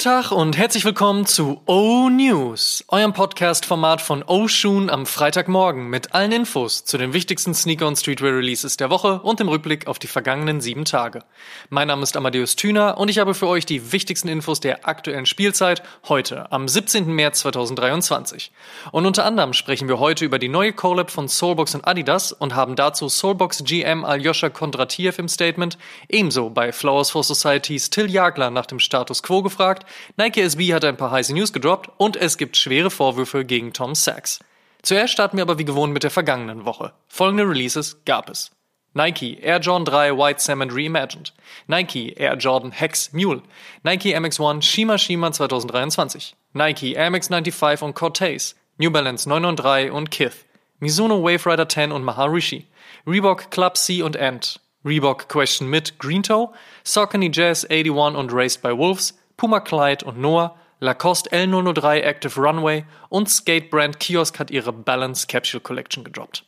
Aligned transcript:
Guten 0.00 0.14
Tag 0.14 0.32
und 0.32 0.56
herzlich 0.56 0.86
willkommen 0.86 1.26
zu 1.26 1.60
O 1.66 2.08
News, 2.08 2.82
eurem 2.88 3.12
Podcast-Format 3.12 4.00
von 4.00 4.22
O 4.26 4.48
Shoon 4.48 4.88
am 4.88 5.04
Freitagmorgen 5.04 5.90
mit 5.90 6.14
allen 6.14 6.32
Infos 6.32 6.86
zu 6.86 6.96
den 6.96 7.12
wichtigsten 7.12 7.52
Sneaker- 7.52 7.86
und 7.86 7.96
Streetwear-Releases 7.96 8.78
der 8.78 8.88
Woche 8.88 9.20
und 9.20 9.40
dem 9.40 9.48
Rückblick 9.50 9.88
auf 9.88 9.98
die 9.98 10.06
vergangenen 10.06 10.62
sieben 10.62 10.86
Tage. 10.86 11.20
Mein 11.68 11.88
Name 11.88 12.02
ist 12.02 12.16
Amadeus 12.16 12.56
Thüner 12.56 12.96
und 12.96 13.10
ich 13.10 13.18
habe 13.18 13.34
für 13.34 13.46
euch 13.46 13.66
die 13.66 13.92
wichtigsten 13.92 14.28
Infos 14.28 14.60
der 14.60 14.88
aktuellen 14.88 15.26
Spielzeit 15.26 15.82
heute 16.08 16.50
am 16.50 16.66
17. 16.66 17.12
März 17.12 17.40
2023. 17.40 18.52
Und 18.92 19.04
unter 19.04 19.26
anderem 19.26 19.52
sprechen 19.52 19.88
wir 19.88 19.98
heute 19.98 20.24
über 20.24 20.38
die 20.38 20.48
neue 20.48 20.72
Collab 20.72 21.10
von 21.10 21.28
Soulbox 21.28 21.74
und 21.74 21.86
Adidas 21.86 22.32
und 22.32 22.54
haben 22.54 22.74
dazu 22.74 23.10
Soulbox 23.10 23.64
GM 23.64 24.06
Aljoscha 24.06 24.48
Kondratiev 24.48 25.18
im 25.18 25.28
Statement, 25.28 25.76
ebenso 26.08 26.48
bei 26.48 26.72
Flowers 26.72 27.10
for 27.10 27.22
Society's 27.22 27.90
Till 27.90 28.10
Jagler 28.10 28.48
nach 28.50 28.64
dem 28.64 28.78
Status 28.78 29.22
Quo 29.22 29.42
gefragt, 29.42 29.84
Nike 30.16 30.42
SB 30.42 30.72
hat 30.74 30.84
ein 30.84 30.96
paar 30.96 31.10
heiße 31.10 31.34
News 31.34 31.52
gedroppt 31.52 31.90
und 31.96 32.16
es 32.16 32.38
gibt 32.38 32.56
schwere 32.56 32.90
Vorwürfe 32.90 33.44
gegen 33.44 33.72
Tom 33.72 33.94
Sachs. 33.94 34.40
Zuerst 34.82 35.12
starten 35.12 35.36
wir 35.36 35.42
aber 35.42 35.58
wie 35.58 35.64
gewohnt 35.64 35.92
mit 35.92 36.02
der 36.02 36.10
vergangenen 36.10 36.64
Woche. 36.64 36.92
Folgende 37.08 37.48
Releases 37.48 38.02
gab 38.04 38.30
es. 38.30 38.50
Nike 38.92 39.38
Air 39.40 39.60
Jordan 39.60 39.84
3 39.84 40.16
White 40.16 40.40
Salmon 40.40 40.70
Reimagined, 40.70 41.32
Nike 41.68 42.12
Air 42.16 42.36
Jordan 42.36 42.72
Hex 42.72 43.12
Mule, 43.12 43.42
Nike 43.84 44.16
MX1 44.16 44.62
Shima 44.62 44.98
Shima 44.98 45.30
2023, 45.30 46.34
Nike 46.54 46.96
Air 46.96 47.10
Max 47.10 47.28
95 47.28 47.82
und 47.82 47.94
Cortez, 47.94 48.56
New 48.78 48.90
Balance 48.90 49.28
993 49.28 49.92
und 49.92 50.10
Kith, 50.10 50.44
Mizuno 50.80 51.22
Wave 51.22 51.46
Rider 51.46 51.68
10 51.68 51.92
und 51.92 52.02
Maharishi, 52.02 52.66
Reebok 53.06 53.52
Club 53.52 53.76
C 53.76 54.02
und 54.02 54.16
Ant, 54.16 54.58
Reebok 54.84 55.28
Question 55.28 55.68
mit 55.68 56.00
Green 56.00 56.24
Toe, 56.24 56.50
Saucony 56.82 57.30
Jazz 57.32 57.64
81 57.64 58.18
und 58.18 58.32
Raced 58.32 58.60
by 58.60 58.76
Wolves, 58.76 59.16
Puma 59.40 59.60
Clyde 59.60 60.04
und 60.04 60.20
Noah, 60.20 60.54
Lacoste 60.80 61.30
L003 61.30 62.00
Active 62.00 62.38
Runway 62.38 62.84
und 63.08 63.30
Skatebrand 63.30 63.98
Kiosk 63.98 64.38
hat 64.38 64.50
ihre 64.50 64.70
Balance 64.70 65.26
Capsule 65.26 65.62
Collection 65.62 66.04
gedroppt. 66.04 66.44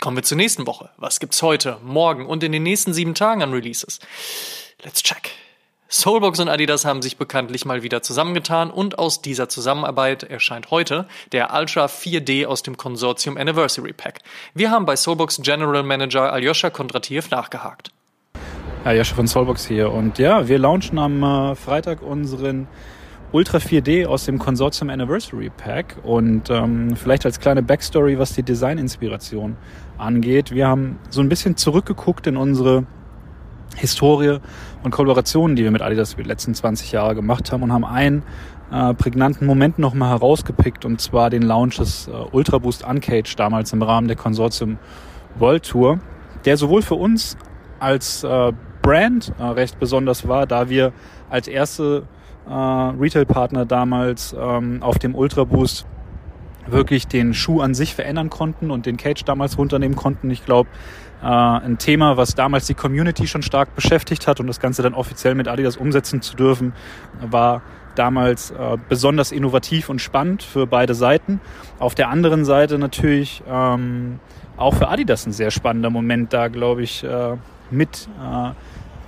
Kommen 0.00 0.18
wir 0.18 0.22
zur 0.22 0.36
nächsten 0.36 0.64
Woche. 0.64 0.90
Was 0.98 1.18
gibt's 1.18 1.42
heute, 1.42 1.78
morgen 1.82 2.26
und 2.26 2.44
in 2.44 2.52
den 2.52 2.62
nächsten 2.62 2.94
sieben 2.94 3.16
Tagen 3.16 3.42
an 3.42 3.52
Releases? 3.52 3.98
Let's 4.84 5.02
check. 5.02 5.32
Soulbox 5.88 6.38
und 6.38 6.48
Adidas 6.48 6.84
haben 6.84 7.02
sich 7.02 7.16
bekanntlich 7.16 7.64
mal 7.64 7.82
wieder 7.82 8.02
zusammengetan 8.02 8.70
und 8.70 9.00
aus 9.00 9.20
dieser 9.20 9.48
Zusammenarbeit 9.48 10.22
erscheint 10.22 10.70
heute 10.70 11.08
der 11.32 11.52
Ultra 11.52 11.86
4D 11.86 12.46
aus 12.46 12.62
dem 12.62 12.76
Konsortium 12.76 13.36
Anniversary 13.36 13.92
Pack. 13.92 14.20
Wir 14.54 14.70
haben 14.70 14.86
bei 14.86 14.94
Soulbox 14.94 15.40
General 15.42 15.82
Manager 15.82 16.32
Aljoscha 16.32 16.70
Kondratiev 16.70 17.30
nachgehakt. 17.30 17.90
Ja, 18.84 18.92
Joscha 18.92 19.16
von 19.16 19.26
Soulbox 19.26 19.66
hier. 19.66 19.92
Und 19.92 20.18
ja, 20.18 20.46
wir 20.46 20.58
launchen 20.58 20.98
am 20.98 21.22
äh, 21.22 21.54
Freitag 21.56 22.00
unseren 22.00 22.68
Ultra 23.32 23.58
4D 23.58 24.06
aus 24.06 24.24
dem 24.24 24.38
Konsortium 24.38 24.88
Anniversary 24.88 25.50
Pack. 25.50 25.96
Und 26.04 26.48
ähm, 26.48 26.94
vielleicht 26.96 27.26
als 27.26 27.40
kleine 27.40 27.62
Backstory, 27.62 28.18
was 28.18 28.34
die 28.34 28.44
Design-Inspiration 28.44 29.56
angeht. 29.98 30.52
Wir 30.52 30.68
haben 30.68 30.98
so 31.10 31.20
ein 31.20 31.28
bisschen 31.28 31.56
zurückgeguckt 31.56 32.28
in 32.28 32.36
unsere 32.36 32.86
Historie 33.76 34.38
und 34.84 34.92
Kollaborationen, 34.92 35.56
die 35.56 35.64
wir 35.64 35.72
mit 35.72 35.82
Adidas 35.82 36.14
die 36.14 36.22
letzten 36.22 36.54
20 36.54 36.92
Jahre 36.92 37.16
gemacht 37.16 37.50
haben 37.52 37.64
und 37.64 37.72
haben 37.72 37.84
einen 37.84 38.22
äh, 38.70 38.94
prägnanten 38.94 39.46
Moment 39.46 39.78
nochmal 39.78 40.10
herausgepickt 40.10 40.84
und 40.84 41.00
zwar 41.00 41.30
den 41.30 41.42
Launch 41.42 41.76
des 41.76 42.08
äh, 42.08 42.12
Ultra 42.32 42.58
Boost 42.58 42.84
Uncage 42.84 43.34
damals 43.36 43.72
im 43.72 43.82
Rahmen 43.82 44.08
der 44.08 44.16
Konsortium 44.16 44.78
World 45.36 45.68
Tour, 45.68 45.98
der 46.44 46.56
sowohl 46.56 46.82
für 46.82 46.94
uns 46.94 47.36
als 47.80 48.24
äh, 48.24 48.52
Brand 48.88 49.34
äh, 49.38 49.42
recht 49.42 49.78
besonders 49.78 50.26
war, 50.28 50.46
da 50.46 50.70
wir 50.70 50.94
als 51.28 51.46
erste 51.46 52.04
äh, 52.48 52.52
Retail-Partner 52.52 53.66
damals 53.66 54.34
ähm, 54.38 54.82
auf 54.82 54.98
dem 54.98 55.14
Ultra 55.14 55.44
Boost 55.44 55.84
wirklich 56.66 57.06
den 57.06 57.34
Schuh 57.34 57.60
an 57.60 57.74
sich 57.74 57.94
verändern 57.94 58.30
konnten 58.30 58.70
und 58.70 58.86
den 58.86 58.96
Cage 58.96 59.24
damals 59.24 59.58
runternehmen 59.58 59.94
konnten. 59.94 60.30
Ich 60.30 60.42
glaube, 60.42 60.70
äh, 61.20 61.26
ein 61.26 61.76
Thema, 61.76 62.16
was 62.16 62.34
damals 62.34 62.66
die 62.66 62.72
Community 62.72 63.26
schon 63.26 63.42
stark 63.42 63.74
beschäftigt 63.74 64.26
hat 64.26 64.40
und 64.40 64.46
das 64.46 64.58
Ganze 64.58 64.80
dann 64.80 64.94
offiziell 64.94 65.34
mit 65.34 65.48
Adidas 65.48 65.76
umsetzen 65.76 66.22
zu 66.22 66.34
dürfen, 66.34 66.72
war 67.20 67.60
damals 67.94 68.52
äh, 68.52 68.78
besonders 68.88 69.32
innovativ 69.32 69.90
und 69.90 70.00
spannend 70.00 70.42
für 70.42 70.66
beide 70.66 70.94
Seiten. 70.94 71.42
Auf 71.78 71.94
der 71.94 72.08
anderen 72.08 72.46
Seite 72.46 72.78
natürlich 72.78 73.42
ähm, 73.46 74.18
auch 74.56 74.72
für 74.72 74.88
Adidas 74.88 75.26
ein 75.26 75.32
sehr 75.32 75.50
spannender 75.50 75.90
Moment, 75.90 76.32
da 76.32 76.48
glaube 76.48 76.82
ich 76.82 77.04
äh, 77.04 77.36
mit 77.70 78.08
äh, 78.18 78.52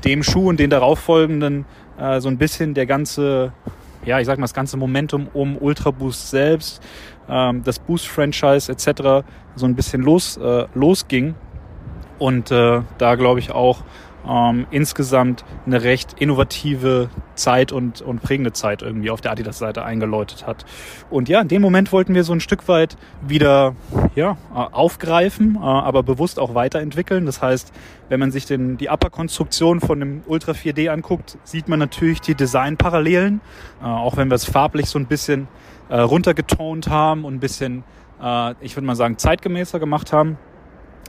dem 0.05 0.23
Schuh 0.23 0.49
und 0.49 0.61
den 0.61 0.71
darauffolgenden 0.71 1.65
äh, 1.99 2.21
so 2.21 2.29
ein 2.29 2.39
bisschen 2.39 2.75
der 2.75 2.87
ganze, 2.87 3.53
ja, 4.05 4.21
ich 4.21 4.27
sag 4.27 4.39
mal, 4.39 4.45
das 4.45 4.55
ganze 4.55 4.77
Momentum 4.77 5.29
um 5.33 5.57
Ultra 5.59 5.91
Boost 5.91 6.31
selbst, 6.31 6.83
ähm, 7.29 7.63
das 7.65 7.79
Boost-Franchise 7.79 8.73
etc. 8.73 9.27
so 9.55 9.67
ein 9.67 9.75
bisschen 9.75 10.03
los, 10.03 10.37
äh, 10.37 10.67
losging. 10.75 11.35
Und 12.19 12.51
äh, 12.51 12.83
da 12.99 13.15
glaube 13.15 13.41
ich 13.41 13.51
auch 13.51 13.83
ähm, 14.29 14.67
insgesamt 14.71 15.45
eine 15.67 15.83
recht 15.83 16.15
innovative 16.19 17.09
Zeit 17.35 17.73
und, 17.73 18.03
und 18.03 18.23
prägende 18.23 18.53
Zeit 18.53 18.83
irgendwie 18.83 19.11
auf 19.11 19.21
der 19.21 19.33
Adidas-Seite 19.33 19.85
eingeläutet 19.85 20.47
hat. 20.47 20.65
Und 21.11 21.29
ja, 21.29 21.41
in 21.41 21.49
dem 21.49 21.63
Moment 21.63 21.93
wollten 21.93 22.15
wir 22.15 22.25
so 22.25 22.33
ein 22.33 22.41
Stück 22.41 22.69
weit 22.69 22.97
wieder 23.27 23.75
ja, 24.15 24.37
äh, 24.55 24.57
aufgreifen, 24.57 25.57
äh, 25.57 25.59
aber 25.59 26.03
bewusst 26.03 26.39
auch 26.39 26.55
weiterentwickeln. 26.55 27.27
Das 27.27 27.41
heißt, 27.41 27.73
wenn 28.09 28.21
man 28.21 28.31
sich 28.31 28.47
den, 28.47 28.77
die 28.77 28.89
Upper-Konstruktion 28.89 29.81
von 29.81 30.01
dem 30.01 30.23
Ultra 30.27 30.53
4D 30.53 30.91
anguckt, 30.91 31.39
sieht 31.45 31.69
man 31.69 31.79
natürlich 31.79 32.21
die 32.21 32.35
Design-Parallelen, 32.35 33.41
äh, 33.81 33.85
auch 33.85 34.17
wenn 34.17 34.29
wir 34.29 34.35
es 34.35 34.45
farblich 34.45 34.87
so 34.87 34.99
ein 34.99 35.07
bisschen 35.07 35.49
äh, 35.89 35.99
runtergetont 35.99 36.89
haben 36.89 37.25
und 37.25 37.35
ein 37.35 37.41
bisschen, 37.41 37.85
äh, 38.23 38.55
ich 38.61 38.77
würde 38.77 38.87
mal 38.87 38.97
sagen, 38.97 39.19
zeitgemäßer 39.19 39.79
gemacht 39.79 40.13
haben 40.13 40.39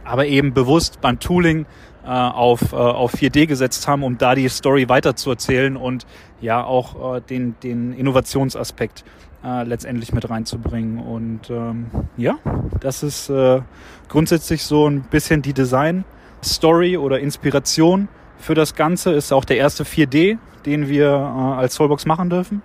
aber 0.03 0.25
eben 0.25 0.53
bewusst 0.53 1.01
beim 1.01 1.19
Tooling 1.19 1.66
äh, 2.03 2.07
auf, 2.07 2.73
äh, 2.73 2.75
auf 2.75 3.13
4D 3.13 3.45
gesetzt 3.47 3.88
haben, 3.88 4.03
um 4.03 4.17
da 4.17 4.35
die 4.35 4.50
Story 4.50 4.89
weiterzuerzählen 4.89 5.78
und 5.78 6.06
ja 6.41 6.63
auch 6.63 7.17
äh, 7.17 7.22
den, 7.22 7.56
den 7.62 7.94
Innovationsaspekt 7.94 9.03
äh, 9.44 9.63
letztendlich 9.63 10.13
mit 10.13 10.29
reinzubringen. 10.29 11.00
Und 11.00 11.50
ähm, 11.50 11.88
ja, 12.17 12.38
das 12.79 13.03
ist 13.03 13.29
äh, 13.29 13.62
grundsätzlich 14.07 14.63
so 14.63 14.88
ein 14.88 15.01
bisschen 15.03 15.41
die 15.41 15.53
Design-Story 15.53 16.97
oder 16.97 17.19
Inspiration 17.19 18.07
für 18.38 18.56
das 18.56 18.75
Ganze. 18.75 19.12
Ist 19.12 19.31
auch 19.31 19.45
der 19.45 19.57
erste 19.57 19.83
4D, 19.83 20.38
den 20.66 20.88
wir 20.88 21.07
äh, 21.07 21.59
als 21.59 21.75
Soulbox 21.75 22.06
machen 22.06 22.29
dürfen 22.29 22.62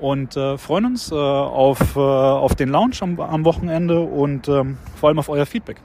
und 0.00 0.36
äh, 0.36 0.58
freuen 0.58 0.86
uns 0.86 1.12
äh, 1.12 1.14
auf, 1.14 1.96
äh, 1.96 2.00
auf 2.00 2.54
den 2.54 2.70
Launch 2.70 3.02
am, 3.02 3.20
am 3.20 3.44
Wochenende 3.44 4.00
und 4.00 4.48
ähm, 4.48 4.78
vor 4.96 5.08
allem 5.08 5.18
auf 5.18 5.28
euer 5.28 5.46
Feedback. 5.46 5.80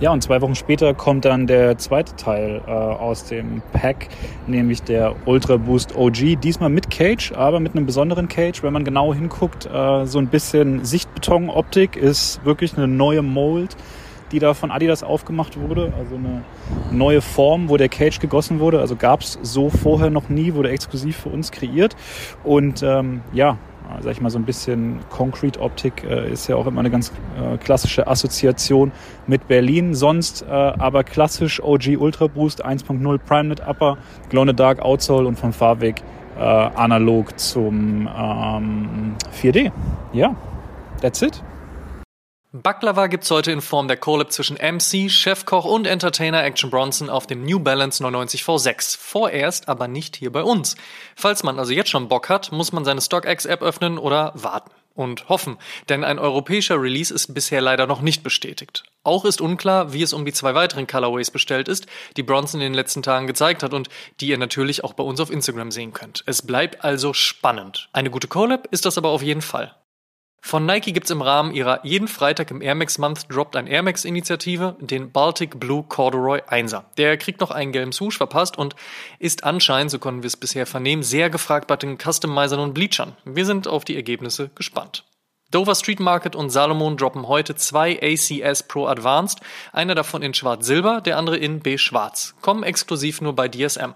Ja, 0.00 0.12
und 0.12 0.22
zwei 0.22 0.40
Wochen 0.40 0.56
später 0.56 0.92
kommt 0.92 1.24
dann 1.24 1.46
der 1.46 1.78
zweite 1.78 2.16
Teil 2.16 2.60
äh, 2.66 2.70
aus 2.70 3.26
dem 3.26 3.62
Pack, 3.72 4.08
nämlich 4.48 4.82
der 4.82 5.14
Ultra 5.24 5.56
Boost 5.56 5.94
OG. 5.94 6.40
Diesmal 6.42 6.68
mit 6.68 6.90
Cage, 6.90 7.32
aber 7.32 7.60
mit 7.60 7.76
einem 7.76 7.86
besonderen 7.86 8.26
Cage. 8.26 8.64
Wenn 8.64 8.72
man 8.72 8.84
genau 8.84 9.14
hinguckt, 9.14 9.66
äh, 9.66 10.04
so 10.04 10.18
ein 10.18 10.26
bisschen 10.26 10.84
Sichtbeton-Optik 10.84 11.96
ist 11.96 12.44
wirklich 12.44 12.76
eine 12.76 12.88
neue 12.88 13.22
Mold, 13.22 13.76
die 14.32 14.40
da 14.40 14.52
von 14.52 14.72
Adidas 14.72 15.04
aufgemacht 15.04 15.60
wurde. 15.60 15.92
Also 15.96 16.16
eine 16.16 16.42
neue 16.90 17.20
Form, 17.20 17.68
wo 17.68 17.76
der 17.76 17.88
Cage 17.88 18.18
gegossen 18.18 18.58
wurde. 18.58 18.80
Also 18.80 18.96
gab 18.96 19.20
es 19.20 19.38
so 19.42 19.70
vorher 19.70 20.10
noch 20.10 20.28
nie, 20.28 20.54
wurde 20.54 20.70
exklusiv 20.70 21.18
für 21.18 21.28
uns 21.28 21.52
kreiert. 21.52 21.94
Und 22.42 22.82
ähm, 22.82 23.20
ja, 23.32 23.58
sag 24.00 24.12
ich 24.12 24.20
mal, 24.20 24.30
so 24.30 24.38
ein 24.38 24.44
bisschen 24.44 24.98
Concrete-Optik 25.10 26.04
äh, 26.04 26.30
ist 26.32 26.46
ja 26.48 26.56
auch 26.56 26.66
immer 26.66 26.80
eine 26.80 26.90
ganz 26.90 27.12
äh, 27.40 27.56
klassische 27.58 28.06
Assoziation 28.06 28.92
mit 29.26 29.46
Berlin. 29.48 29.94
Sonst 29.94 30.42
äh, 30.42 30.46
aber 30.50 31.04
klassisch 31.04 31.62
OG 31.62 31.96
Ultra 31.98 32.26
Boost 32.26 32.64
1.0 32.64 33.18
Prime 33.18 33.54
Knit 33.54 33.66
Upper, 33.66 33.96
Glow 34.30 34.42
in 34.42 34.48
the 34.48 34.54
Dark 34.54 34.80
Outsole 34.80 35.26
und 35.26 35.38
vom 35.38 35.52
Fahrweg 35.52 36.02
äh, 36.36 36.40
analog 36.40 37.38
zum 37.38 38.08
ähm, 38.08 39.14
4D. 39.40 39.70
Ja, 40.12 40.34
that's 41.00 41.22
it. 41.22 41.42
Baklava 42.56 43.08
gibt's 43.08 43.32
heute 43.32 43.50
in 43.50 43.60
Form 43.60 43.88
der 43.88 43.96
Collab 43.96 44.30
zwischen 44.30 44.58
MC, 44.58 45.10
Chefkoch 45.10 45.64
und 45.64 45.88
Entertainer 45.88 46.44
Action 46.44 46.70
Bronson 46.70 47.10
auf 47.10 47.26
dem 47.26 47.44
New 47.44 47.58
Balance 47.58 48.00
99 48.00 48.42
V6. 48.44 48.96
Vorerst 48.96 49.68
aber 49.68 49.88
nicht 49.88 50.14
hier 50.14 50.30
bei 50.30 50.44
uns. 50.44 50.76
Falls 51.16 51.42
man 51.42 51.58
also 51.58 51.72
jetzt 51.72 51.90
schon 51.90 52.06
Bock 52.06 52.28
hat, 52.28 52.52
muss 52.52 52.70
man 52.70 52.84
seine 52.84 53.00
StockX-App 53.00 53.60
öffnen 53.60 53.98
oder 53.98 54.30
warten. 54.36 54.70
Und 54.94 55.28
hoffen, 55.28 55.58
denn 55.88 56.04
ein 56.04 56.20
europäischer 56.20 56.80
Release 56.80 57.12
ist 57.12 57.34
bisher 57.34 57.60
leider 57.60 57.88
noch 57.88 58.00
nicht 58.00 58.22
bestätigt. 58.22 58.84
Auch 59.02 59.24
ist 59.24 59.40
unklar, 59.40 59.92
wie 59.92 60.04
es 60.04 60.12
um 60.12 60.24
die 60.24 60.32
zwei 60.32 60.54
weiteren 60.54 60.86
Colorways 60.86 61.32
bestellt 61.32 61.66
ist, 61.66 61.86
die 62.16 62.22
Bronson 62.22 62.60
in 62.60 62.66
den 62.68 62.74
letzten 62.74 63.02
Tagen 63.02 63.26
gezeigt 63.26 63.64
hat 63.64 63.74
und 63.74 63.88
die 64.20 64.28
ihr 64.28 64.38
natürlich 64.38 64.84
auch 64.84 64.92
bei 64.92 65.02
uns 65.02 65.18
auf 65.18 65.32
Instagram 65.32 65.72
sehen 65.72 65.92
könnt. 65.92 66.22
Es 66.26 66.42
bleibt 66.42 66.84
also 66.84 67.14
spannend. 67.14 67.88
Eine 67.92 68.10
gute 68.10 68.28
Collab 68.28 68.68
ist 68.70 68.86
das 68.86 68.96
aber 68.96 69.08
auf 69.08 69.22
jeden 69.22 69.42
Fall. 69.42 69.74
Von 70.46 70.66
Nike 70.66 70.92
gibt's 70.92 71.10
im 71.10 71.22
Rahmen 71.22 71.54
ihrer 71.54 71.82
jeden 71.86 72.06
Freitag 72.06 72.50
im 72.50 72.60
Air 72.60 72.74
Max 72.74 72.98
Month 72.98 73.32
droppt 73.32 73.56
ein 73.56 73.66
Air 73.66 73.82
Max 73.82 74.04
Initiative 74.04 74.76
den 74.78 75.10
Baltic 75.10 75.58
Blue 75.58 75.84
Corduroy 75.88 76.42
1er. 76.42 76.84
Der 76.98 77.16
kriegt 77.16 77.40
noch 77.40 77.50
einen 77.50 77.72
gelben 77.72 77.92
Swoosh 77.92 78.18
verpasst 78.18 78.58
und 78.58 78.76
ist 79.18 79.44
anscheinend, 79.44 79.90
so 79.90 79.98
konnten 79.98 80.22
wir 80.22 80.26
es 80.26 80.36
bisher 80.36 80.66
vernehmen, 80.66 81.02
sehr 81.02 81.30
gefragt 81.30 81.66
bei 81.66 81.76
den 81.76 81.96
Customizern 81.96 82.60
und 82.60 82.74
Bleachern. 82.74 83.16
Wir 83.24 83.46
sind 83.46 83.66
auf 83.66 83.86
die 83.86 83.96
Ergebnisse 83.96 84.50
gespannt. 84.54 85.04
Dover 85.50 85.74
Street 85.74 86.00
Market 86.00 86.36
und 86.36 86.50
Salomon 86.50 86.98
droppen 86.98 87.26
heute 87.26 87.54
zwei 87.54 87.98
ACS 88.02 88.64
Pro 88.64 88.86
Advanced, 88.86 89.40
einer 89.72 89.94
davon 89.94 90.20
in 90.20 90.34
schwarz-silber, 90.34 91.00
der 91.00 91.16
andere 91.16 91.38
in 91.38 91.60
beige-schwarz, 91.60 92.34
kommen 92.42 92.64
exklusiv 92.64 93.22
nur 93.22 93.34
bei 93.34 93.48
DSM. 93.48 93.94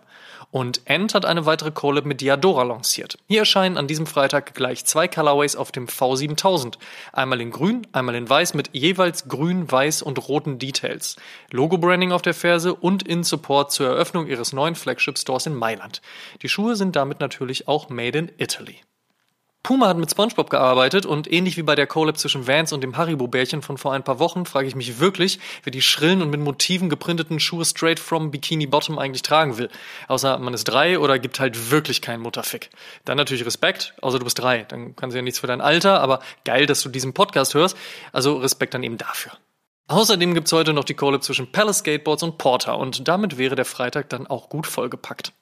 Und 0.50 0.80
Ent 0.86 1.14
hat 1.14 1.26
eine 1.26 1.44
weitere 1.44 1.70
Collab 1.70 2.06
mit 2.06 2.22
Diadora 2.22 2.62
lanciert. 2.62 3.18
Hier 3.26 3.40
erscheinen 3.40 3.76
an 3.76 3.86
diesem 3.86 4.06
Freitag 4.06 4.54
gleich 4.54 4.86
zwei 4.86 5.06
Colorways 5.06 5.56
auf 5.56 5.72
dem 5.72 5.86
V7000. 5.86 6.78
Einmal 7.12 7.42
in 7.42 7.50
grün, 7.50 7.86
einmal 7.92 8.14
in 8.14 8.28
weiß 8.28 8.54
mit 8.54 8.70
jeweils 8.72 9.28
grün, 9.28 9.70
weiß 9.70 10.00
und 10.00 10.26
roten 10.26 10.58
Details. 10.58 11.16
Logo-Branding 11.50 12.12
auf 12.12 12.22
der 12.22 12.34
Ferse 12.34 12.74
und 12.74 13.06
in 13.06 13.24
Support 13.24 13.72
zur 13.72 13.88
Eröffnung 13.88 14.26
ihres 14.26 14.54
neuen 14.54 14.74
Flagship-Stores 14.74 15.46
in 15.46 15.54
Mailand. 15.54 16.00
Die 16.40 16.48
Schuhe 16.48 16.76
sind 16.76 16.96
damit 16.96 17.20
natürlich 17.20 17.68
auch 17.68 17.90
made 17.90 18.18
in 18.18 18.32
Italy. 18.38 18.80
Puma 19.68 19.88
hat 19.88 19.98
mit 19.98 20.10
SpongeBob 20.10 20.48
gearbeitet 20.48 21.04
und 21.04 21.30
ähnlich 21.30 21.58
wie 21.58 21.62
bei 21.62 21.74
der 21.74 21.86
Collab 21.86 22.16
zwischen 22.16 22.46
Vans 22.46 22.72
und 22.72 22.80
dem 22.80 22.96
Haribo-Bärchen 22.96 23.60
von 23.60 23.76
vor 23.76 23.92
ein 23.92 24.02
paar 24.02 24.18
Wochen 24.18 24.46
frage 24.46 24.66
ich 24.66 24.74
mich 24.74 24.98
wirklich, 24.98 25.38
wer 25.62 25.70
die 25.70 25.82
schrillen 25.82 26.22
und 26.22 26.30
mit 26.30 26.40
Motiven 26.40 26.88
geprinteten 26.88 27.38
Schuhe 27.38 27.66
straight 27.66 28.00
from 28.00 28.30
Bikini 28.30 28.66
Bottom 28.66 28.98
eigentlich 28.98 29.20
tragen 29.20 29.58
will. 29.58 29.68
Außer 30.06 30.38
man 30.38 30.54
ist 30.54 30.64
drei 30.64 30.98
oder 30.98 31.18
gibt 31.18 31.38
halt 31.38 31.70
wirklich 31.70 32.00
keinen 32.00 32.22
Mutterfick. 32.22 32.70
Dann 33.04 33.18
natürlich 33.18 33.44
Respekt, 33.44 33.92
außer 34.00 34.18
du 34.18 34.24
bist 34.24 34.38
drei. 34.38 34.62
Dann 34.62 34.96
kannst 34.96 35.12
du 35.12 35.18
ja 35.18 35.22
nichts 35.22 35.40
für 35.40 35.46
dein 35.46 35.60
Alter, 35.60 36.00
aber 36.00 36.20
geil, 36.46 36.64
dass 36.64 36.80
du 36.80 36.88
diesen 36.88 37.12
Podcast 37.12 37.52
hörst. 37.52 37.76
Also 38.10 38.38
Respekt 38.38 38.72
dann 38.72 38.82
eben 38.82 38.96
dafür. 38.96 39.32
Außerdem 39.88 40.32
gibt's 40.32 40.52
heute 40.52 40.72
noch 40.72 40.84
die 40.84 40.94
Collab 40.94 41.22
zwischen 41.22 41.52
Palace 41.52 41.80
Skateboards 41.80 42.22
und 42.22 42.38
Porter 42.38 42.78
und 42.78 43.06
damit 43.06 43.36
wäre 43.36 43.54
der 43.54 43.66
Freitag 43.66 44.08
dann 44.08 44.28
auch 44.28 44.48
gut 44.48 44.66
vollgepackt. 44.66 45.34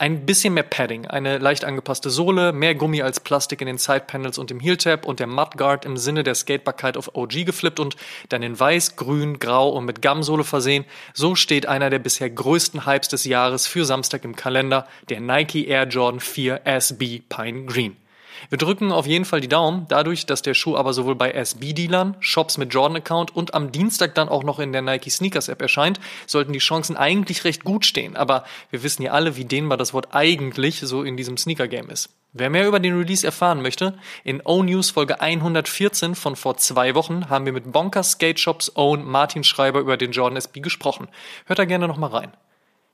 Ein 0.00 0.24
bisschen 0.24 0.54
mehr 0.54 0.62
Padding, 0.62 1.08
eine 1.08 1.36
leicht 1.36 1.62
angepasste 1.62 2.08
Sohle, 2.08 2.54
mehr 2.54 2.74
Gummi 2.74 3.02
als 3.02 3.20
Plastik 3.20 3.60
in 3.60 3.66
den 3.66 3.76
Sidepanels 3.76 4.38
und 4.38 4.50
im 4.50 4.58
Heeltab 4.58 5.04
und 5.04 5.20
der 5.20 5.26
Mudguard 5.26 5.84
im 5.84 5.98
Sinne 5.98 6.22
der 6.22 6.34
Skatebarkeit 6.34 6.96
auf 6.96 7.14
OG 7.14 7.44
geflippt 7.44 7.78
und 7.78 7.96
dann 8.30 8.42
in 8.42 8.58
weiß, 8.58 8.96
grün, 8.96 9.38
grau 9.38 9.68
und 9.68 9.84
mit 9.84 10.00
Gumsohle 10.00 10.44
versehen. 10.44 10.86
So 11.12 11.34
steht 11.34 11.66
einer 11.66 11.90
der 11.90 11.98
bisher 11.98 12.30
größten 12.30 12.86
Hypes 12.86 13.08
des 13.08 13.26
Jahres 13.26 13.66
für 13.66 13.84
Samstag 13.84 14.24
im 14.24 14.34
Kalender, 14.34 14.88
der 15.10 15.20
Nike 15.20 15.66
Air 15.66 15.86
Jordan 15.86 16.20
4 16.20 16.62
SB 16.64 17.20
Pine 17.28 17.66
Green. 17.66 17.98
Wir 18.48 18.58
drücken 18.58 18.92
auf 18.92 19.06
jeden 19.06 19.24
Fall 19.24 19.40
die 19.40 19.48
Daumen, 19.48 19.86
dadurch, 19.88 20.26
dass 20.26 20.42
der 20.42 20.54
Schuh 20.54 20.76
aber 20.76 20.92
sowohl 20.92 21.14
bei 21.14 21.32
SB-Dealern, 21.32 22.16
Shops 22.20 22.58
mit 22.58 22.72
Jordan-Account 22.72 23.34
und 23.36 23.54
am 23.54 23.72
Dienstag 23.72 24.14
dann 24.14 24.28
auch 24.28 24.42
noch 24.42 24.58
in 24.58 24.72
der 24.72 24.82
Nike 24.82 25.10
Sneakers-App 25.10 25.60
erscheint, 25.60 26.00
sollten 26.26 26.52
die 26.52 26.58
Chancen 26.58 26.96
eigentlich 26.96 27.44
recht 27.44 27.64
gut 27.64 27.84
stehen. 27.84 28.16
Aber 28.16 28.44
wir 28.70 28.82
wissen 28.82 29.02
ja 29.02 29.12
alle, 29.12 29.36
wie 29.36 29.44
dehnbar 29.44 29.78
das 29.78 29.92
Wort 29.92 30.08
eigentlich 30.12 30.80
so 30.80 31.02
in 31.02 31.16
diesem 31.16 31.36
Sneaker-Game 31.36 31.90
ist. 31.90 32.08
Wer 32.32 32.48
mehr 32.48 32.68
über 32.68 32.78
den 32.78 32.96
Release 32.96 33.26
erfahren 33.26 33.60
möchte, 33.60 33.98
in 34.22 34.40
O-News 34.40 34.90
Folge 34.90 35.20
114 35.20 36.14
von 36.14 36.36
vor 36.36 36.56
zwei 36.56 36.94
Wochen 36.94 37.28
haben 37.28 37.44
wir 37.44 37.52
mit 37.52 37.72
Bonkers 37.72 38.12
Skate 38.12 38.38
Shops 38.38 38.70
Own 38.76 39.04
Martin 39.04 39.42
Schreiber 39.42 39.80
über 39.80 39.96
den 39.96 40.12
Jordan 40.12 40.36
SB 40.36 40.60
gesprochen. 40.60 41.08
Hört 41.46 41.58
da 41.58 41.64
gerne 41.64 41.88
nochmal 41.88 42.10
rein. 42.10 42.32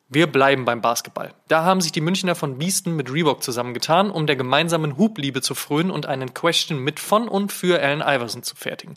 Wir 0.08 0.29
bleiben 0.29 0.64
beim 0.64 0.81
Basketball. 0.81 1.35
Da 1.49 1.64
haben 1.64 1.81
sich 1.81 1.91
die 1.91 2.00
Münchner 2.00 2.37
von 2.37 2.58
Beaston 2.58 2.94
mit 2.94 3.12
Reebok 3.12 3.43
zusammengetan, 3.43 4.08
um 4.08 4.29
der 4.29 4.37
gemeinsamen 4.37 4.97
Hubliebe 4.97 5.43
zu 5.43 5.56
frönen 5.56 5.91
und 5.91 6.06
einen 6.06 6.32
Question 6.32 6.79
mit 6.79 7.00
von 7.00 7.26
und 7.26 7.53
für 7.53 7.82
Allen 7.82 8.03
Iverson 8.03 8.44
zu 8.44 8.55
fertigen. 8.55 8.94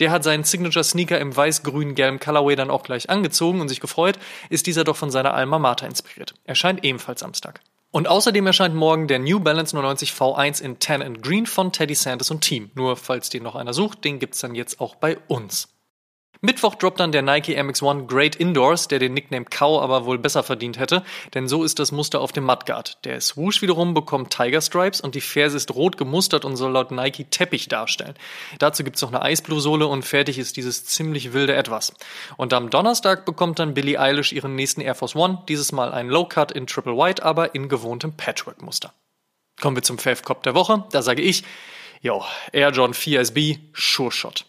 Der 0.00 0.10
hat 0.10 0.22
seinen 0.22 0.44
Signature 0.44 0.84
Sneaker 0.84 1.18
im 1.18 1.34
weiß-grün-gelben 1.34 2.20
Colorway 2.20 2.56
dann 2.56 2.68
auch 2.68 2.82
gleich 2.82 3.08
angezogen 3.08 3.62
und 3.62 3.70
sich 3.70 3.80
gefreut, 3.80 4.18
ist 4.50 4.66
dieser 4.66 4.84
doch 4.84 4.96
von 4.96 5.10
seiner 5.10 5.32
Alma 5.32 5.58
Mater 5.58 5.86
inspiriert. 5.86 6.34
Erscheint 6.44 6.84
ebenfalls 6.84 7.20
Samstag. 7.20 7.62
Und 7.90 8.06
außerdem 8.06 8.46
erscheint 8.46 8.74
morgen 8.74 9.08
der 9.08 9.18
New 9.18 9.40
Balance 9.40 9.74
99 9.74 10.10
V1 10.10 10.60
in 10.60 10.78
Tan 10.78 11.00
and 11.00 11.22
Green 11.22 11.46
von 11.46 11.72
Teddy 11.72 11.94
Sanders 11.94 12.30
und 12.30 12.42
Team. 12.42 12.70
Nur 12.74 12.98
falls 12.98 13.30
den 13.30 13.44
noch 13.44 13.54
einer 13.54 13.72
sucht, 13.72 14.04
den 14.04 14.18
gibt's 14.18 14.40
dann 14.40 14.54
jetzt 14.54 14.78
auch 14.78 14.94
bei 14.94 15.16
uns. 15.26 15.68
Mittwoch 16.42 16.74
droppt 16.74 17.00
dann 17.00 17.12
der 17.12 17.20
Nike 17.20 17.58
MX1 17.58 18.06
Great 18.06 18.34
Indoors, 18.34 18.88
der 18.88 18.98
den 18.98 19.12
Nickname 19.12 19.44
Cow 19.44 19.82
aber 19.82 20.06
wohl 20.06 20.16
besser 20.16 20.42
verdient 20.42 20.78
hätte, 20.78 21.04
denn 21.34 21.48
so 21.48 21.64
ist 21.64 21.78
das 21.78 21.92
Muster 21.92 22.22
auf 22.22 22.32
dem 22.32 22.44
Mudguard. 22.44 23.04
Der 23.04 23.20
Swoosh 23.20 23.60
wiederum 23.60 23.92
bekommt 23.92 24.34
Tiger 24.34 24.62
Stripes 24.62 25.02
und 25.02 25.14
die 25.14 25.20
Ferse 25.20 25.58
ist 25.58 25.74
rot 25.74 25.98
gemustert 25.98 26.46
und 26.46 26.56
soll 26.56 26.72
laut 26.72 26.92
Nike 26.92 27.24
Teppich 27.24 27.68
darstellen. 27.68 28.14
Dazu 28.58 28.84
gibt's 28.84 29.02
noch 29.02 29.10
eine 29.10 29.20
Eisblue-Sohle 29.20 29.86
und 29.86 30.02
fertig 30.02 30.38
ist 30.38 30.56
dieses 30.56 30.86
ziemlich 30.86 31.34
wilde 31.34 31.54
Etwas. 31.54 31.92
Und 32.38 32.54
am 32.54 32.70
Donnerstag 32.70 33.26
bekommt 33.26 33.58
dann 33.58 33.74
Billie 33.74 34.00
Eilish 34.00 34.32
ihren 34.32 34.54
nächsten 34.54 34.80
Air 34.80 34.94
Force 34.94 35.14
One, 35.14 35.42
dieses 35.46 35.72
Mal 35.72 35.92
ein 35.92 36.08
Low 36.08 36.24
Cut 36.24 36.52
in 36.52 36.66
Triple 36.66 36.96
White, 36.96 37.22
aber 37.22 37.54
in 37.54 37.68
gewohntem 37.68 38.16
Patchwork-Muster. 38.16 38.94
Kommen 39.60 39.76
wir 39.76 39.82
zum 39.82 39.98
Fave 39.98 40.22
Cop 40.22 40.42
der 40.42 40.54
Woche, 40.54 40.84
da 40.90 41.02
sage 41.02 41.20
ich, 41.20 41.44
yo, 42.00 42.24
Air 42.52 42.70
John 42.70 42.94
4 42.94 43.20
SB, 43.20 43.58
Sure 43.74 44.10
Shot. 44.10 44.46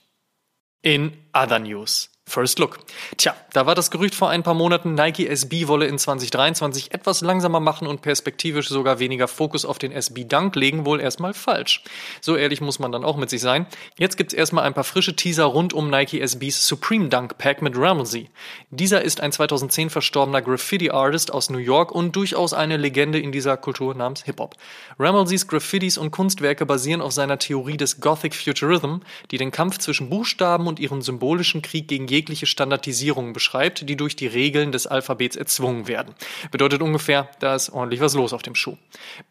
In 0.83 1.13
other 1.33 1.59
news. 1.59 2.09
First 2.31 2.59
Look. 2.59 2.79
Tja, 3.17 3.35
da 3.51 3.65
war 3.65 3.75
das 3.75 3.91
Gerücht 3.91 4.15
vor 4.15 4.29
ein 4.29 4.41
paar 4.41 4.53
Monaten, 4.53 4.93
Nike 4.93 5.27
SB 5.27 5.67
wolle 5.67 5.85
in 5.85 5.99
2023 5.99 6.93
etwas 6.93 7.19
langsamer 7.19 7.59
machen 7.59 7.87
und 7.87 8.01
perspektivisch 8.01 8.69
sogar 8.69 8.99
weniger 8.99 9.27
Fokus 9.27 9.65
auf 9.65 9.79
den 9.79 9.91
SB 9.91 10.23
Dunk 10.23 10.55
legen, 10.55 10.85
wohl 10.85 11.01
erstmal 11.01 11.33
falsch. 11.33 11.83
So 12.21 12.37
ehrlich 12.37 12.61
muss 12.61 12.79
man 12.79 12.93
dann 12.93 13.03
auch 13.03 13.17
mit 13.17 13.29
sich 13.29 13.41
sein. 13.41 13.67
Jetzt 13.97 14.15
gibt's 14.15 14.33
erstmal 14.33 14.63
ein 14.63 14.73
paar 14.73 14.85
frische 14.85 15.13
Teaser 15.13 15.43
rund 15.43 15.73
um 15.73 15.89
Nike 15.89 16.21
SBs 16.21 16.65
Supreme 16.65 17.09
Dunk 17.09 17.37
Pack 17.37 17.61
mit 17.61 17.77
Ramsey. 17.77 18.29
Dieser 18.69 19.01
ist 19.01 19.19
ein 19.19 19.33
2010 19.33 19.89
verstorbener 19.89 20.41
Graffiti-Artist 20.41 21.33
aus 21.33 21.49
New 21.49 21.57
York 21.57 21.91
und 21.91 22.15
durchaus 22.15 22.53
eine 22.53 22.77
Legende 22.77 23.19
in 23.19 23.33
dieser 23.33 23.57
Kultur 23.57 23.93
namens 23.93 24.23
Hip-Hop. 24.23 24.55
Ramseys 24.97 25.47
Graffitis 25.47 25.97
und 25.97 26.11
Kunstwerke 26.11 26.65
basieren 26.65 27.01
auf 27.01 27.11
seiner 27.11 27.39
Theorie 27.39 27.75
des 27.75 27.99
Gothic 27.99 28.35
Futurism, 28.35 28.99
die 29.31 29.37
den 29.37 29.51
Kampf 29.51 29.79
zwischen 29.79 30.09
Buchstaben 30.09 30.67
und 30.67 30.79
ihren 30.79 31.01
symbolischen 31.01 31.61
Krieg 31.61 31.89
gegen 31.89 32.07
jegliche 32.21 32.45
Standardisierung 32.45 33.33
beschreibt, 33.33 33.89
die 33.89 33.95
durch 33.95 34.15
die 34.15 34.27
Regeln 34.27 34.71
des 34.71 34.85
Alphabets 34.85 35.35
erzwungen 35.35 35.87
werden. 35.87 36.13
Bedeutet 36.51 36.81
ungefähr, 36.81 37.29
da 37.39 37.55
ist 37.55 37.71
ordentlich 37.71 37.99
was 37.99 38.13
los 38.13 38.31
auf 38.31 38.43
dem 38.43 38.53
Schuh. 38.53 38.77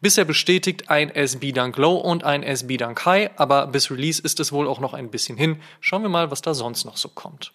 Bisher 0.01 0.25
bestätigt 0.25 0.89
ein 0.89 1.09
SB 1.09 1.53
Dunk 1.53 1.77
Low 1.77 1.95
und 1.95 2.25
ein 2.25 2.43
SB 2.43 2.75
Dunk 2.77 3.05
High, 3.05 3.31
aber 3.37 3.67
bis 3.67 3.89
Release 3.89 4.21
ist 4.21 4.41
es 4.41 4.51
wohl 4.51 4.67
auch 4.67 4.81
noch 4.81 4.93
ein 4.93 5.09
bisschen 5.09 5.37
hin. 5.37 5.61
Schauen 5.79 6.01
wir 6.01 6.09
mal, 6.09 6.31
was 6.31 6.41
da 6.41 6.53
sonst 6.53 6.83
noch 6.83 6.97
so 6.97 7.07
kommt. 7.07 7.53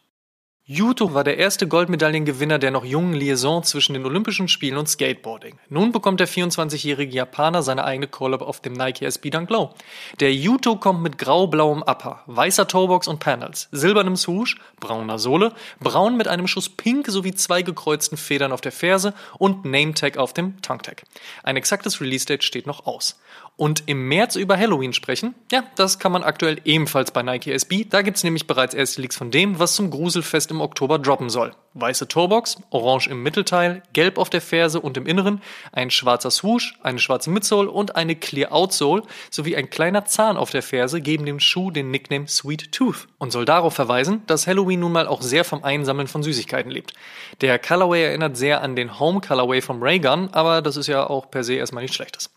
Yuto 0.69 1.15
war 1.15 1.23
der 1.23 1.39
erste 1.39 1.69
Goldmedaillengewinner 1.69 2.59
der 2.59 2.73
noch 2.73 2.85
jungen 2.85 3.15
Liaison 3.15 3.63
zwischen 3.63 3.95
den 3.95 4.05
Olympischen 4.05 4.49
Spielen 4.49 4.79
und 4.79 4.89
Skateboarding. 4.89 5.61
Nun 5.69 5.93
bekommt 5.93 6.19
der 6.19 6.27
24-jährige 6.27 7.15
Japaner 7.15 7.63
seine 7.63 7.85
eigene 7.85 8.09
Collab 8.09 8.43
auf 8.43 8.59
dem 8.59 8.73
Nike 8.73 9.03
SB 9.05 9.31
Dunk 9.31 9.49
Low. 9.51 9.75
Der 10.19 10.35
Yuto 10.35 10.75
kommt 10.75 11.05
mit 11.05 11.19
grau-blauem 11.19 11.83
Upper, 11.83 12.25
weißer 12.27 12.67
Toebox 12.67 13.07
und 13.07 13.21
Panels, 13.21 13.69
silbernem 13.71 14.17
Swoosh, 14.17 14.57
brauner 14.81 15.21
Sohle, 15.21 15.53
braun 15.79 16.17
mit 16.17 16.27
einem 16.27 16.49
Schuss 16.49 16.69
Pink 16.69 17.07
sowie 17.07 17.37
zwei 17.37 17.63
gekreuzten 17.63 18.19
Federn 18.19 18.51
auf 18.51 18.61
der 18.61 18.73
Ferse 18.73 19.15
und 19.39 19.65
Nametag 19.65 20.17
auf 20.17 20.33
dem 20.33 20.61
Tongue-Tag. 20.63 21.05
Ein 21.45 21.57
exaktes 21.57 22.01
Release-Date 22.01 22.43
steht 22.43 22.67
noch 22.67 22.87
aus. 22.87 23.21
Und 23.59 23.85
im 23.87 24.07
März 24.09 24.37
über 24.37 24.59
Halloween 24.59 24.93
sprechen? 24.93 25.35
Ja, 25.51 25.65
das 25.77 25.99
kann 25.99 26.13
man 26.13 26.23
aktuell 26.23 26.61
ebenfalls 26.67 27.11
bei 27.11 27.23
Nike 27.23 27.53
SB. 27.53 27.87
Da 27.89 28.03
gibt's 28.03 28.23
nämlich 28.23 28.47
bereits 28.47 28.75
erste 28.75 29.01
Leaks 29.01 29.17
von 29.17 29.31
dem, 29.31 29.59
was 29.59 29.75
zum 29.75 29.91
Gruselfest 29.91 30.51
im 30.51 30.61
Oktober 30.61 30.99
droppen 30.99 31.31
soll. 31.31 31.55
Weiße 31.73 32.07
Toebox, 32.07 32.59
orange 32.69 33.09
im 33.09 33.23
Mittelteil, 33.23 33.83
gelb 33.95 34.19
auf 34.19 34.29
der 34.29 34.43
Ferse 34.43 34.79
und 34.79 34.99
im 34.99 35.07
Inneren, 35.07 35.41
ein 35.73 35.91
schwarzer 35.91 36.31
Swoosh, 36.31 36.79
eine 36.83 36.99
schwarze 36.99 37.31
Midsole 37.31 37.71
und 37.71 37.97
eine 37.97 38.15
Clear 38.15 38.53
Outsole 38.53 39.03
sowie 39.31 39.57
ein 39.57 39.71
kleiner 39.71 40.05
Zahn 40.05 40.37
auf 40.37 40.51
der 40.51 40.63
Ferse 40.63 41.01
geben 41.01 41.25
dem 41.25 41.41
Schuh 41.41 41.71
den 41.71 41.91
Nickname 41.91 42.29
Sweet 42.29 42.73
Tooth 42.73 43.09
und 43.17 43.33
soll 43.33 43.47
darauf 43.47 43.73
verweisen, 43.73 44.23
dass 44.27 44.47
Halloween 44.47 44.81
nun 44.81 44.93
mal 44.93 45.07
auch 45.07 45.23
sehr 45.23 45.45
vom 45.45 45.65
Einsammeln 45.65 46.09
von 46.09 46.23
Süßigkeiten 46.23 46.71
lebt. 46.71 46.93
Der 47.41 47.59
Colorway 47.59 48.05
erinnert 48.05 48.37
sehr 48.37 48.61
an 48.61 48.77
den 48.77 49.01
Home 49.01 49.23
Colorway 49.23 49.63
vom 49.63 49.83
Raygun, 49.83 50.29
aber 50.33 50.61
das 50.61 50.77
ist 50.77 50.89
ja 50.89 51.09
auch 51.09 51.31
per 51.31 51.43
se 51.43 51.55
erstmal 51.55 51.83
nichts 51.83 51.97
Schlechtes. 51.97 52.36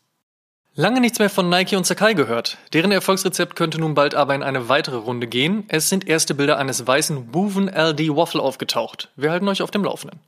Lange 0.80 1.02
nichts 1.02 1.20
mehr 1.20 1.30
von 1.30 1.50
Nike 1.50 1.76
und 1.76 1.86
Sakai 1.86 2.14
gehört. 2.14 2.58
Deren 2.72 2.94
Erfolgsrezept 2.94 3.58
könnte 3.58 3.82
nun 3.82 3.96
bald 3.96 4.16
aber 4.16 4.34
in 4.34 4.42
eine 4.42 4.70
weitere 4.70 4.96
Runde 4.96 5.28
gehen. 5.28 5.66
Es 5.68 5.90
sind 5.90 6.08
erste 6.08 6.34
Bilder 6.34 6.58
eines 6.58 6.88
weißen 6.88 7.34
Woven 7.34 7.68
LD 7.68 8.16
Waffle 8.16 8.42
aufgetaucht. 8.42 9.10
Wir 9.18 9.30
halten 9.30 9.50
euch 9.50 9.62
auf 9.62 9.72
dem 9.72 9.84
Laufenden. 9.84 10.22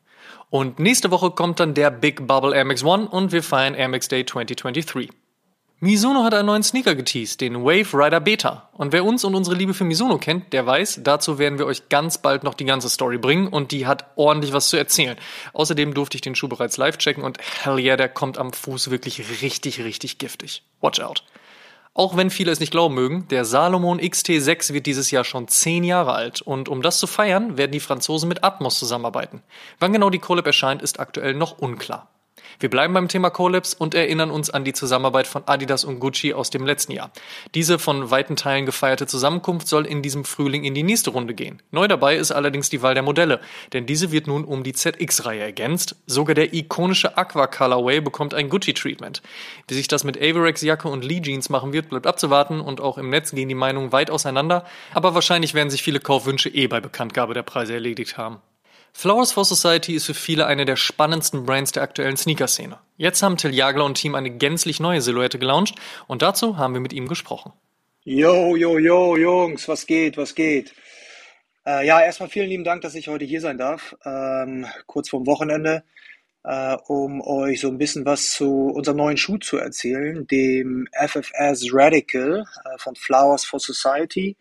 Und 0.49 0.77
nächste 0.77 1.09
Woche 1.09 1.31
kommt 1.31 1.61
dann 1.61 1.73
der 1.73 1.89
Big 1.89 2.27
Bubble 2.27 2.53
Air 2.53 2.65
Max 2.65 2.83
One 2.83 3.07
und 3.07 3.31
wir 3.31 3.43
feiern 3.43 3.75
Air 3.75 3.87
Max 3.87 4.09
Day 4.09 4.25
2023. 4.25 5.09
Mizuno 5.83 6.23
hat 6.23 6.35
einen 6.35 6.45
neuen 6.45 6.61
Sneaker 6.61 6.93
geteased, 6.93 7.41
den 7.41 7.63
Wave 7.63 7.97
Rider 7.97 8.19
Beta. 8.19 8.69
Und 8.73 8.93
wer 8.93 9.03
uns 9.03 9.23
und 9.23 9.33
unsere 9.33 9.55
Liebe 9.55 9.73
für 9.73 9.83
Mizuno 9.83 10.19
kennt, 10.19 10.53
der 10.53 10.67
weiß, 10.67 10.99
dazu 11.03 11.39
werden 11.39 11.57
wir 11.57 11.65
euch 11.65 11.89
ganz 11.89 12.19
bald 12.19 12.43
noch 12.43 12.53
die 12.53 12.65
ganze 12.65 12.87
Story 12.87 13.17
bringen 13.17 13.47
und 13.47 13.71
die 13.71 13.87
hat 13.87 14.05
ordentlich 14.15 14.53
was 14.53 14.69
zu 14.69 14.77
erzählen. 14.77 15.17
Außerdem 15.53 15.95
durfte 15.95 16.17
ich 16.17 16.21
den 16.21 16.35
Schuh 16.35 16.47
bereits 16.47 16.77
live 16.77 16.99
checken 16.99 17.23
und 17.23 17.39
hell 17.63 17.79
yeah, 17.79 17.97
der 17.97 18.09
kommt 18.09 18.37
am 18.37 18.53
Fuß 18.53 18.91
wirklich 18.91 19.41
richtig, 19.41 19.83
richtig 19.83 20.19
giftig. 20.19 20.61
Watch 20.81 20.99
out. 20.99 21.23
Auch 21.95 22.15
wenn 22.15 22.29
viele 22.29 22.51
es 22.51 22.59
nicht 22.59 22.69
glauben 22.69 22.93
mögen, 22.93 23.27
der 23.29 23.43
Salomon 23.43 23.99
XT6 23.99 24.73
wird 24.73 24.85
dieses 24.85 25.09
Jahr 25.09 25.23
schon 25.23 25.47
10 25.47 25.83
Jahre 25.83 26.13
alt 26.13 26.43
und 26.43 26.69
um 26.69 26.83
das 26.83 26.99
zu 26.99 27.07
feiern, 27.07 27.57
werden 27.57 27.71
die 27.71 27.79
Franzosen 27.79 28.29
mit 28.29 28.43
Atmos 28.43 28.77
zusammenarbeiten. 28.77 29.41
Wann 29.79 29.93
genau 29.93 30.11
die 30.11 30.19
Collab 30.19 30.45
erscheint, 30.45 30.83
ist 30.83 30.99
aktuell 30.99 31.33
noch 31.33 31.57
unklar. 31.57 32.10
Wir 32.61 32.69
bleiben 32.69 32.93
beim 32.93 33.07
Thema 33.07 33.31
Collabs 33.31 33.73
und 33.73 33.95
erinnern 33.95 34.29
uns 34.29 34.51
an 34.51 34.63
die 34.63 34.73
Zusammenarbeit 34.73 35.25
von 35.25 35.41
Adidas 35.47 35.83
und 35.83 35.99
Gucci 35.99 36.35
aus 36.35 36.51
dem 36.51 36.63
letzten 36.63 36.91
Jahr. 36.91 37.09
Diese 37.55 37.79
von 37.79 38.11
weiten 38.11 38.35
Teilen 38.35 38.67
gefeierte 38.67 39.07
Zusammenkunft 39.07 39.67
soll 39.67 39.87
in 39.87 40.03
diesem 40.03 40.25
Frühling 40.25 40.63
in 40.63 40.75
die 40.75 40.83
nächste 40.83 41.09
Runde 41.09 41.33
gehen. 41.33 41.59
Neu 41.71 41.87
dabei 41.87 42.17
ist 42.17 42.31
allerdings 42.31 42.69
die 42.69 42.83
Wahl 42.83 42.93
der 42.93 43.01
Modelle, 43.01 43.41
denn 43.73 43.87
diese 43.87 44.11
wird 44.11 44.27
nun 44.27 44.43
um 44.45 44.61
die 44.61 44.73
ZX-Reihe 44.73 45.41
ergänzt. 45.41 45.95
Sogar 46.05 46.35
der 46.35 46.53
ikonische 46.53 47.17
Aqua 47.17 47.47
Colorway 47.47 47.99
bekommt 47.99 48.35
ein 48.35 48.47
Gucci-Treatment. 48.47 49.23
Wie 49.67 49.73
sich 49.73 49.87
das 49.87 50.03
mit 50.03 50.17
Averex 50.17 50.61
Jacke 50.61 50.87
und 50.87 51.03
Lee 51.03 51.19
Jeans 51.19 51.49
machen 51.49 51.73
wird, 51.73 51.89
bleibt 51.89 52.05
abzuwarten 52.05 52.61
und 52.61 52.79
auch 52.79 52.99
im 52.99 53.09
Netz 53.09 53.31
gehen 53.31 53.49
die 53.49 53.55
Meinungen 53.55 53.91
weit 53.91 54.11
auseinander, 54.11 54.65
aber 54.93 55.15
wahrscheinlich 55.15 55.55
werden 55.55 55.71
sich 55.71 55.81
viele 55.81 55.99
Kaufwünsche 55.99 56.49
eh 56.49 56.67
bei 56.67 56.79
Bekanntgabe 56.79 57.33
der 57.33 57.41
Preise 57.41 57.73
erledigt 57.73 58.19
haben. 58.19 58.37
Flowers 58.93 59.31
for 59.31 59.45
Society 59.45 59.95
ist 59.95 60.05
für 60.05 60.13
viele 60.13 60.45
eine 60.45 60.65
der 60.65 60.75
spannendsten 60.75 61.45
Brands 61.45 61.71
der 61.71 61.83
aktuellen 61.83 62.17
Sneaker-Szene. 62.17 62.77
Jetzt 62.97 63.23
haben 63.23 63.37
Till 63.37 63.53
Jagler 63.53 63.85
und 63.85 63.95
Team 63.95 64.15
eine 64.15 64.29
gänzlich 64.29 64.79
neue 64.79 65.01
Silhouette 65.01 65.39
gelauncht 65.39 65.75
und 66.07 66.21
dazu 66.21 66.57
haben 66.57 66.73
wir 66.73 66.81
mit 66.81 66.93
ihm 66.93 67.07
gesprochen. 67.07 67.53
Yo, 68.03 68.55
yo, 68.55 68.77
yo, 68.79 69.15
Jungs, 69.15 69.67
was 69.67 69.85
geht, 69.85 70.17
was 70.17 70.35
geht? 70.35 70.73
Äh, 71.65 71.85
ja, 71.85 72.01
erstmal 72.01 72.29
vielen 72.29 72.49
lieben 72.49 72.63
Dank, 72.63 72.81
dass 72.81 72.95
ich 72.95 73.07
heute 73.07 73.25
hier 73.25 73.41
sein 73.41 73.57
darf, 73.57 73.95
ähm, 74.03 74.65
kurz 74.87 75.09
vorm 75.09 75.27
Wochenende, 75.27 75.83
äh, 76.43 76.75
um 76.87 77.21
euch 77.21 77.61
so 77.61 77.67
ein 77.67 77.77
bisschen 77.77 78.05
was 78.05 78.31
zu 78.31 78.69
unserem 78.69 78.97
neuen 78.97 79.17
Schuh 79.17 79.37
zu 79.37 79.57
erzählen, 79.57 80.25
dem 80.27 80.87
FFS 80.93 81.69
Radical 81.71 82.45
äh, 82.65 82.77
von 82.79 82.95
Flowers 82.95 83.45
for 83.45 83.59
Society. 83.59 84.35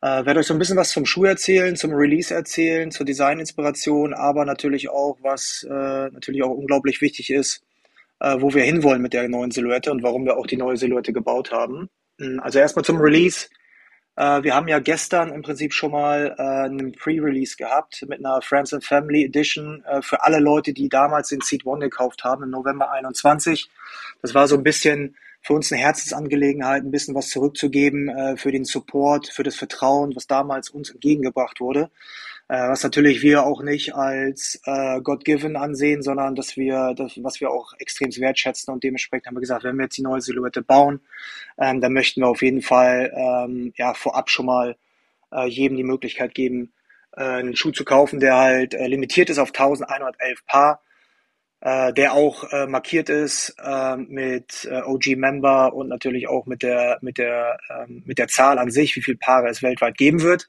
Äh, 0.00 0.24
werde 0.24 0.40
euch 0.40 0.46
so 0.46 0.54
ein 0.54 0.58
bisschen 0.58 0.76
was 0.76 0.90
zum 0.90 1.06
Schuh 1.06 1.24
erzählen, 1.24 1.74
zum 1.74 1.92
Release 1.92 2.32
erzählen, 2.32 2.90
zur 2.92 3.04
Designinspiration, 3.04 4.14
aber 4.14 4.44
natürlich 4.44 4.90
auch, 4.90 5.18
was 5.22 5.66
äh, 5.68 5.72
natürlich 5.72 6.44
auch 6.44 6.50
unglaublich 6.50 7.00
wichtig 7.00 7.30
ist, 7.30 7.62
äh, 8.20 8.36
wo 8.38 8.54
wir 8.54 8.62
hinwollen 8.62 9.02
mit 9.02 9.12
der 9.12 9.28
neuen 9.28 9.50
Silhouette 9.50 9.90
und 9.90 10.04
warum 10.04 10.24
wir 10.24 10.36
auch 10.36 10.46
die 10.46 10.56
neue 10.56 10.76
Silhouette 10.76 11.12
gebaut 11.12 11.50
haben. 11.50 11.88
Hm, 12.20 12.38
also 12.40 12.60
erstmal 12.60 12.84
zum 12.84 13.00
Release. 13.00 13.48
Äh, 14.14 14.44
wir 14.44 14.54
haben 14.54 14.68
ja 14.68 14.78
gestern 14.78 15.32
im 15.32 15.42
Prinzip 15.42 15.72
schon 15.72 15.90
mal 15.90 16.34
äh, 16.38 16.42
einen 16.42 16.92
Pre-Release 16.92 17.56
gehabt 17.56 18.04
mit 18.08 18.20
einer 18.20 18.40
Friends 18.40 18.72
and 18.72 18.84
Family 18.84 19.24
Edition 19.24 19.82
äh, 19.84 20.00
für 20.00 20.22
alle 20.22 20.38
Leute, 20.38 20.72
die 20.72 20.88
damals 20.88 21.30
den 21.30 21.40
Seed 21.40 21.66
One 21.66 21.80
gekauft 21.80 22.22
haben 22.22 22.44
im 22.44 22.50
November 22.50 22.92
21. 22.92 23.68
Das 24.22 24.32
war 24.32 24.46
so 24.46 24.56
ein 24.56 24.62
bisschen 24.62 25.16
für 25.48 25.54
uns 25.54 25.72
eine 25.72 25.80
Herzensangelegenheit, 25.80 26.84
ein 26.84 26.90
bisschen 26.90 27.14
was 27.14 27.30
zurückzugeben 27.30 28.10
äh, 28.10 28.36
für 28.36 28.52
den 28.52 28.66
Support, 28.66 29.28
für 29.28 29.44
das 29.44 29.56
Vertrauen, 29.56 30.14
was 30.14 30.26
damals 30.26 30.68
uns 30.68 30.90
entgegengebracht 30.90 31.58
wurde. 31.58 31.90
Äh, 32.48 32.68
was 32.68 32.82
natürlich 32.82 33.22
wir 33.22 33.44
auch 33.44 33.62
nicht 33.62 33.94
als 33.94 34.60
äh, 34.66 35.00
God-given 35.00 35.56
ansehen, 35.56 36.02
sondern 36.02 36.34
dass 36.34 36.58
wir, 36.58 36.92
das, 36.94 37.14
was 37.22 37.40
wir 37.40 37.50
auch 37.50 37.72
extrem 37.78 38.14
wertschätzen 38.14 38.74
und 38.74 38.84
dementsprechend 38.84 39.26
haben 39.26 39.36
wir 39.36 39.40
gesagt, 39.40 39.64
wenn 39.64 39.76
wir 39.76 39.84
jetzt 39.84 39.96
die 39.96 40.02
neue 40.02 40.20
Silhouette 40.20 40.60
bauen, 40.60 41.00
ähm, 41.56 41.80
dann 41.80 41.94
möchten 41.94 42.20
wir 42.20 42.28
auf 42.28 42.42
jeden 42.42 42.60
Fall 42.60 43.10
ähm, 43.16 43.72
ja 43.74 43.94
vorab 43.94 44.28
schon 44.28 44.44
mal 44.44 44.76
äh, 45.32 45.48
jedem 45.48 45.78
die 45.78 45.82
Möglichkeit 45.82 46.34
geben, 46.34 46.74
äh, 47.16 47.22
einen 47.22 47.56
Schuh 47.56 47.70
zu 47.70 47.86
kaufen, 47.86 48.20
der 48.20 48.36
halt 48.36 48.74
äh, 48.74 48.86
limitiert 48.86 49.30
ist 49.30 49.38
auf 49.38 49.48
1111 49.48 50.44
Paar 50.44 50.82
äh, 51.60 51.92
der 51.92 52.12
auch 52.14 52.44
äh, 52.52 52.66
markiert 52.66 53.08
ist 53.08 53.54
äh, 53.62 53.96
mit 53.96 54.68
OG-Member 54.70 55.72
und 55.74 55.88
natürlich 55.88 56.28
auch 56.28 56.46
mit 56.46 56.62
der, 56.62 56.98
mit, 57.00 57.18
der, 57.18 57.58
ähm, 57.70 58.02
mit 58.06 58.18
der 58.18 58.28
Zahl 58.28 58.58
an 58.58 58.70
sich, 58.70 58.94
wie 58.96 59.02
viele 59.02 59.16
Paare 59.16 59.48
es 59.48 59.62
weltweit 59.62 59.96
geben 59.96 60.22
wird. 60.22 60.48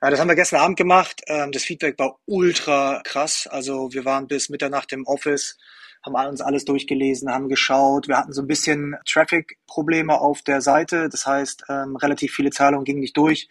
Äh, 0.00 0.10
das 0.10 0.20
haben 0.20 0.28
wir 0.28 0.34
gestern 0.34 0.60
Abend 0.60 0.76
gemacht. 0.76 1.22
Ähm, 1.26 1.52
das 1.52 1.64
Feedback 1.64 1.98
war 1.98 2.18
ultra 2.26 3.00
krass. 3.04 3.46
Also 3.50 3.92
wir 3.92 4.04
waren 4.04 4.26
bis 4.28 4.48
Mitternacht 4.48 4.92
im 4.92 5.06
Office 5.06 5.58
haben 6.02 6.28
uns 6.28 6.40
alles 6.40 6.64
durchgelesen, 6.64 7.30
haben 7.30 7.48
geschaut. 7.48 8.08
Wir 8.08 8.16
hatten 8.16 8.32
so 8.32 8.42
ein 8.42 8.46
bisschen 8.46 8.96
Traffic-Probleme 9.06 10.18
auf 10.18 10.42
der 10.42 10.60
Seite. 10.60 11.08
Das 11.08 11.26
heißt, 11.26 11.64
ähm, 11.68 11.96
relativ 11.96 12.32
viele 12.32 12.50
Zahlungen 12.50 12.84
gingen 12.84 13.00
nicht 13.00 13.16
durch. 13.16 13.48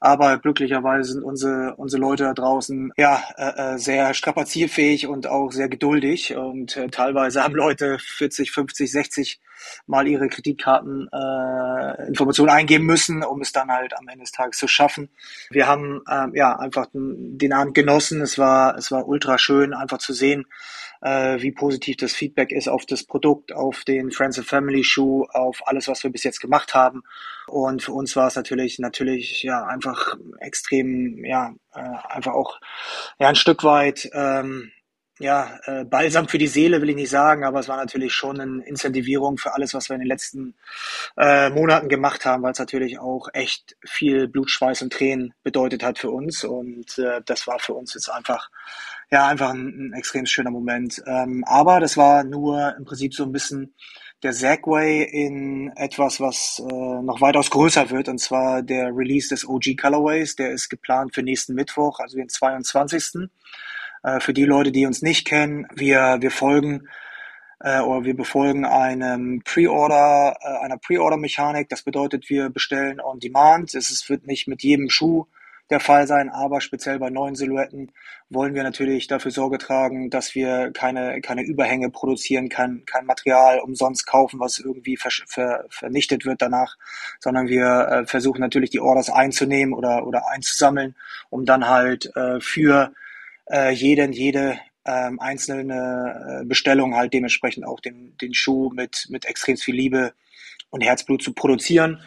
Aber 0.00 0.38
glücklicherweise 0.38 1.12
sind 1.12 1.24
unsere, 1.24 1.74
unsere 1.76 2.00
Leute 2.00 2.24
da 2.24 2.34
draußen 2.34 2.92
ja 2.96 3.22
äh, 3.36 3.74
äh 3.74 3.78
sehr 3.78 4.14
strapazierfähig 4.14 5.08
und 5.08 5.26
auch 5.26 5.52
sehr 5.52 5.68
geduldig. 5.68 6.36
Und 6.36 6.76
äh, 6.76 6.88
teilweise 6.88 7.42
haben 7.42 7.54
Leute 7.54 7.98
40, 7.98 8.52
50, 8.52 8.90
60 8.90 9.40
mal 9.86 10.06
ihre 10.06 10.28
Kreditkarteninformationen 10.28 12.54
äh, 12.54 12.58
eingeben 12.58 12.86
müssen, 12.86 13.24
um 13.24 13.40
es 13.40 13.52
dann 13.52 13.70
halt 13.70 13.98
am 13.98 14.06
Ende 14.08 14.24
des 14.24 14.32
Tages 14.32 14.58
zu 14.58 14.68
schaffen. 14.68 15.08
Wir 15.50 15.66
haben 15.66 16.02
ähm, 16.10 16.34
ja 16.34 16.58
einfach 16.58 16.86
den, 16.86 17.38
den 17.38 17.52
Abend 17.52 17.74
genossen. 17.74 18.20
Es 18.20 18.38
war, 18.38 18.76
es 18.76 18.90
war 18.90 19.06
ultra 19.08 19.38
schön, 19.38 19.72
einfach 19.74 19.98
zu 19.98 20.12
sehen, 20.12 20.46
äh, 21.00 21.40
wie 21.40 21.52
positiv 21.52 21.96
das 21.96 22.12
Feedback 22.12 22.52
ist 22.52 22.68
auf 22.68 22.86
das 22.86 23.04
Produkt, 23.04 23.52
auf 23.52 23.84
den 23.84 24.10
Friends 24.10 24.38
and 24.38 24.46
Family 24.46 24.84
Schuh, 24.84 25.24
auf 25.32 25.66
alles, 25.66 25.88
was 25.88 26.02
wir 26.02 26.10
bis 26.10 26.24
jetzt 26.24 26.40
gemacht 26.40 26.74
haben. 26.74 27.02
Und 27.46 27.82
für 27.82 27.92
uns 27.92 28.16
war 28.16 28.28
es 28.28 28.36
natürlich, 28.36 28.78
natürlich, 28.78 29.42
ja, 29.42 29.64
einfach 29.64 30.16
extrem, 30.40 31.24
ja, 31.24 31.54
äh, 31.74 31.80
einfach 32.08 32.32
auch, 32.32 32.60
ja, 33.18 33.28
ein 33.28 33.36
Stück 33.36 33.64
weit, 33.64 34.08
ähm, 34.12 34.72
ja, 35.20 35.58
äh, 35.64 35.84
balsam 35.84 36.28
für 36.28 36.38
die 36.38 36.46
Seele 36.46 36.80
will 36.80 36.90
ich 36.90 36.96
nicht 36.96 37.10
sagen, 37.10 37.44
aber 37.44 37.58
es 37.58 37.68
war 37.68 37.76
natürlich 37.76 38.14
schon 38.14 38.40
eine 38.40 38.64
Incentivierung 38.64 39.36
für 39.36 39.52
alles, 39.52 39.74
was 39.74 39.88
wir 39.88 39.94
in 39.94 40.00
den 40.02 40.08
letzten 40.08 40.54
äh, 41.16 41.50
Monaten 41.50 41.88
gemacht 41.88 42.24
haben, 42.24 42.44
weil 42.44 42.52
es 42.52 42.58
natürlich 42.60 43.00
auch 43.00 43.28
echt 43.32 43.76
viel 43.84 44.28
Blut, 44.28 44.50
Schweiß 44.50 44.82
und 44.82 44.92
Tränen 44.92 45.34
bedeutet 45.42 45.82
hat 45.82 45.98
für 45.98 46.10
uns. 46.10 46.44
Und 46.44 46.98
äh, 46.98 47.20
das 47.26 47.48
war 47.48 47.58
für 47.58 47.74
uns 47.74 47.94
jetzt 47.94 48.08
einfach 48.08 48.48
ja, 49.10 49.26
einfach 49.26 49.50
ein, 49.50 49.88
ein 49.90 49.92
extrem 49.94 50.26
schöner 50.26 50.50
Moment. 50.50 51.02
Ähm, 51.06 51.44
aber 51.46 51.80
das 51.80 51.96
war 51.96 52.24
nur 52.24 52.74
im 52.76 52.84
Prinzip 52.84 53.14
so 53.14 53.24
ein 53.24 53.32
bisschen 53.32 53.74
der 54.22 54.32
Segway 54.32 55.04
in 55.04 55.72
etwas, 55.76 56.20
was 56.20 56.60
äh, 56.60 57.02
noch 57.02 57.20
weitaus 57.20 57.50
größer 57.50 57.90
wird, 57.90 58.08
und 58.08 58.18
zwar 58.18 58.62
der 58.62 58.94
Release 58.94 59.28
des 59.28 59.48
OG 59.48 59.76
Colorways. 59.80 60.36
Der 60.36 60.50
ist 60.50 60.68
geplant 60.68 61.14
für 61.14 61.22
nächsten 61.22 61.54
Mittwoch, 61.54 62.00
also 62.00 62.16
den 62.16 62.28
22. 62.28 63.28
Äh, 64.02 64.20
für 64.20 64.32
die 64.32 64.44
Leute, 64.44 64.72
die 64.72 64.86
uns 64.86 65.02
nicht 65.02 65.26
kennen, 65.26 65.66
wir, 65.74 66.18
wir 66.20 66.30
folgen 66.30 66.88
äh, 67.60 67.80
oder 67.80 68.04
wir 68.04 68.16
befolgen 68.16 68.64
einem 68.64 69.42
Pre-Order, 69.44 70.36
äh, 70.40 70.64
einer 70.64 70.78
Pre-Order-Mechanik. 70.78 71.68
Das 71.68 71.82
bedeutet, 71.82 72.28
wir 72.28 72.50
bestellen 72.50 73.00
on 73.00 73.20
demand. 73.20 73.74
Es 73.74 73.90
ist, 73.90 74.08
wird 74.10 74.26
nicht 74.26 74.48
mit 74.48 74.62
jedem 74.62 74.90
Schuh 74.90 75.26
der 75.70 75.80
Fall 75.80 76.06
sein, 76.06 76.30
aber 76.30 76.60
speziell 76.60 76.98
bei 76.98 77.10
neuen 77.10 77.34
Silhouetten 77.34 77.92
wollen 78.30 78.54
wir 78.54 78.62
natürlich 78.62 79.06
dafür 79.06 79.30
Sorge 79.30 79.58
tragen, 79.58 80.08
dass 80.08 80.34
wir 80.34 80.70
keine, 80.72 81.20
keine 81.20 81.42
Überhänge 81.42 81.90
produzieren, 81.90 82.48
kein, 82.48 82.84
kein 82.86 83.04
Material 83.04 83.60
umsonst 83.60 84.06
kaufen, 84.06 84.40
was 84.40 84.58
irgendwie 84.58 84.96
ver, 84.96 85.10
ver, 85.26 85.66
vernichtet 85.68 86.24
wird 86.24 86.40
danach, 86.40 86.76
sondern 87.20 87.48
wir 87.48 87.66
äh, 87.66 88.06
versuchen 88.06 88.40
natürlich 88.40 88.70
die 88.70 88.80
Orders 88.80 89.10
einzunehmen 89.10 89.74
oder, 89.74 90.06
oder 90.06 90.30
einzusammeln, 90.30 90.94
um 91.28 91.44
dann 91.44 91.68
halt 91.68 92.14
äh, 92.16 92.40
für 92.40 92.92
äh, 93.50 93.72
jeden, 93.72 94.12
jede 94.12 94.58
ähm, 94.86 95.20
einzelne 95.20 96.40
äh, 96.40 96.44
Bestellung 96.46 96.96
halt 96.96 97.12
dementsprechend 97.12 97.66
auch 97.66 97.80
den, 97.80 98.16
den 98.18 98.32
Schuh 98.32 98.70
mit, 98.70 99.06
mit 99.10 99.26
extrem 99.26 99.58
viel 99.58 99.74
Liebe 99.74 100.14
und 100.70 100.80
Herzblut 100.80 101.22
zu 101.22 101.34
produzieren. 101.34 102.00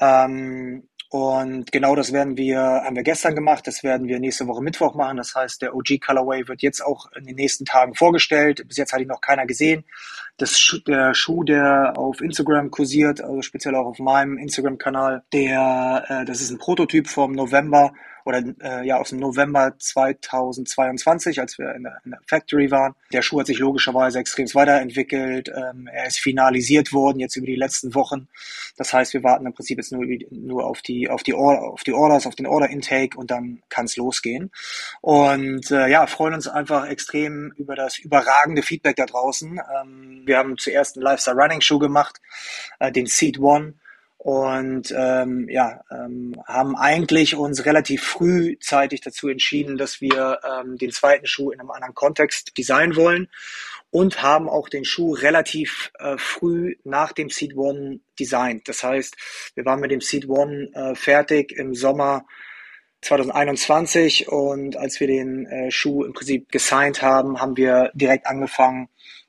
Ähm, 0.00 0.88
und 1.14 1.70
genau 1.70 1.94
das 1.94 2.12
werden 2.12 2.36
wir, 2.36 2.58
haben 2.58 2.96
wir 2.96 3.04
gestern 3.04 3.36
gemacht, 3.36 3.68
das 3.68 3.84
werden 3.84 4.08
wir 4.08 4.18
nächste 4.18 4.48
Woche 4.48 4.60
Mittwoch 4.60 4.96
machen. 4.96 5.16
Das 5.16 5.32
heißt, 5.32 5.62
der 5.62 5.76
OG 5.76 6.00
Colorway 6.04 6.48
wird 6.48 6.60
jetzt 6.60 6.84
auch 6.84 7.06
in 7.12 7.24
den 7.24 7.36
nächsten 7.36 7.64
Tagen 7.64 7.94
vorgestellt. 7.94 8.66
Bis 8.66 8.78
jetzt 8.78 8.92
hat 8.92 9.00
ihn 9.00 9.06
noch 9.06 9.20
keiner 9.20 9.46
gesehen. 9.46 9.84
Das, 10.38 10.80
der 10.88 11.14
Schuh, 11.14 11.44
der 11.44 11.96
auf 11.96 12.20
Instagram 12.20 12.72
kursiert, 12.72 13.20
also 13.20 13.42
speziell 13.42 13.76
auch 13.76 13.86
auf 13.86 14.00
meinem 14.00 14.38
Instagram-Kanal, 14.38 15.22
der, 15.32 16.04
äh, 16.08 16.24
das 16.24 16.40
ist 16.40 16.50
ein 16.50 16.58
Prototyp 16.58 17.06
vom 17.06 17.30
November 17.30 17.92
oder 18.24 18.42
äh, 18.62 18.86
ja 18.86 18.98
aus 18.98 19.10
dem 19.10 19.18
November 19.18 19.74
2022, 19.78 21.40
als 21.40 21.58
wir 21.58 21.74
in 21.74 21.84
der, 21.84 21.98
in 22.04 22.12
der 22.12 22.20
Factory 22.26 22.70
waren. 22.70 22.94
Der 23.12 23.22
Schuh 23.22 23.40
hat 23.40 23.46
sich 23.46 23.58
logischerweise 23.58 24.18
extrem 24.18 24.44
weiterentwickelt. 24.54 25.48
Ähm, 25.48 25.88
er 25.92 26.06
ist 26.06 26.18
finalisiert 26.18 26.92
worden 26.92 27.20
jetzt 27.20 27.36
über 27.36 27.46
die 27.46 27.56
letzten 27.56 27.94
Wochen. 27.94 28.28
Das 28.76 28.92
heißt, 28.92 29.14
wir 29.14 29.22
warten 29.22 29.46
im 29.46 29.54
Prinzip 29.54 29.78
jetzt 29.78 29.92
nur, 29.92 30.04
nur 30.30 30.64
auf 30.64 30.82
die 30.82 31.08
auf 31.08 31.22
die 31.22 31.34
Order, 31.34 31.62
auf 31.62 31.84
die 31.84 31.92
Orders, 31.92 32.26
auf 32.26 32.34
den 32.34 32.46
Order 32.46 32.68
Intake 32.68 33.16
und 33.16 33.30
dann 33.30 33.62
kann 33.68 33.86
es 33.86 33.96
losgehen. 33.96 34.50
Und 35.00 35.70
äh, 35.70 35.88
ja, 35.88 36.06
freuen 36.06 36.34
uns 36.34 36.48
einfach 36.48 36.86
extrem 36.86 37.52
über 37.56 37.74
das 37.74 37.98
überragende 37.98 38.62
Feedback 38.62 38.96
da 38.96 39.06
draußen. 39.06 39.60
Ähm, 39.80 40.22
wir 40.24 40.38
haben 40.38 40.56
zuerst 40.58 40.96
einen 40.96 41.04
Lifestyle 41.04 41.36
Running 41.36 41.60
Schuh 41.60 41.78
gemacht, 41.78 42.20
äh, 42.78 42.90
den 42.92 43.06
Seed 43.06 43.38
One 43.38 43.74
und 44.18 44.94
ähm, 44.96 45.48
ja, 45.50 45.82
ähm, 45.90 46.34
haben 46.46 46.76
eigentlich 46.76 47.36
uns 47.36 47.66
relativ 47.66 48.02
frühzeitig 48.02 49.02
dazu 49.02 49.28
entschieden, 49.28 49.76
dass 49.76 50.00
wir 50.00 50.40
ähm, 50.42 50.76
den 50.78 50.92
zweiten 50.92 51.26
Schuh 51.26 51.50
in 51.50 51.60
einem 51.60 51.70
anderen 51.70 51.94
Kontext 51.94 52.56
designen 52.56 52.96
wollen 52.96 53.28
und 53.90 54.22
haben 54.22 54.48
auch 54.48 54.68
den 54.68 54.84
Schuh 54.84 55.12
relativ 55.12 55.92
äh, 55.98 56.16
früh 56.18 56.76
nach 56.84 57.12
dem 57.12 57.30
Seed 57.30 57.56
One 57.56 58.00
designt. 58.18 58.68
Das 58.68 58.82
heißt, 58.82 59.14
wir 59.54 59.64
waren 59.66 59.80
mit 59.80 59.90
dem 59.90 60.00
Seed 60.00 60.28
One 60.28 60.70
äh, 60.74 60.94
fertig 60.94 61.52
im 61.52 61.74
Sommer 61.74 62.24
2021 63.02 64.28
und 64.28 64.76
als 64.76 64.98
wir 64.98 65.06
den 65.06 65.46
äh, 65.46 65.70
Schuh 65.70 66.04
im 66.04 66.12
Prinzip 66.12 66.50
gesigned 66.50 67.02
haben, 67.02 67.40
haben 67.40 67.56
wir 67.56 67.90
direkt 67.94 68.26
angefangen, 68.26 68.88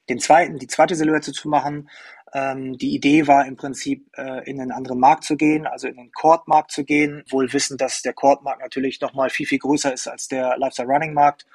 den 0.09 0.19
zweiten, 0.19 0.57
die 0.57 0.67
zweite 0.67 0.95
Silhouette 0.95 1.31
zu 1.33 1.49
machen. 1.49 1.89
Ähm, 2.35 2.77
die 2.77 2.93
Idee 2.93 3.27
war 3.27 3.45
im 3.45 3.55
Prinzip, 3.55 4.09
äh, 4.17 4.43
in 4.49 4.59
einen 4.59 4.73
anderen 4.73 4.99
Markt 4.99 5.23
zu 5.23 5.37
gehen, 5.37 5.65
also 5.65 5.87
in 5.87 5.95
den 5.95 6.11
Court-Markt 6.11 6.71
zu 6.71 6.83
gehen, 6.83 7.23
wohl 7.29 7.53
wissen, 7.53 7.77
dass 7.77 8.01
der 8.01 8.11
Court-Markt 8.11 8.61
natürlich 8.61 8.99
nochmal 8.99 9.29
viel, 9.29 9.45
viel 9.45 9.59
größer 9.59 9.93
ist 9.93 10.07
als 10.07 10.27
der 10.27 10.57
Lifestyle-Running-Markt 10.57 11.45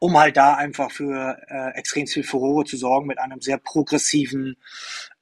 um 0.00 0.18
halt 0.18 0.36
da 0.36 0.54
einfach 0.54 0.90
für 0.90 1.38
äh, 1.48 1.78
extrem 1.78 2.06
viel 2.06 2.24
Furore 2.24 2.64
zu 2.64 2.76
sorgen 2.76 3.06
mit 3.06 3.18
einem 3.18 3.40
sehr 3.40 3.56
progressiven, 3.56 4.56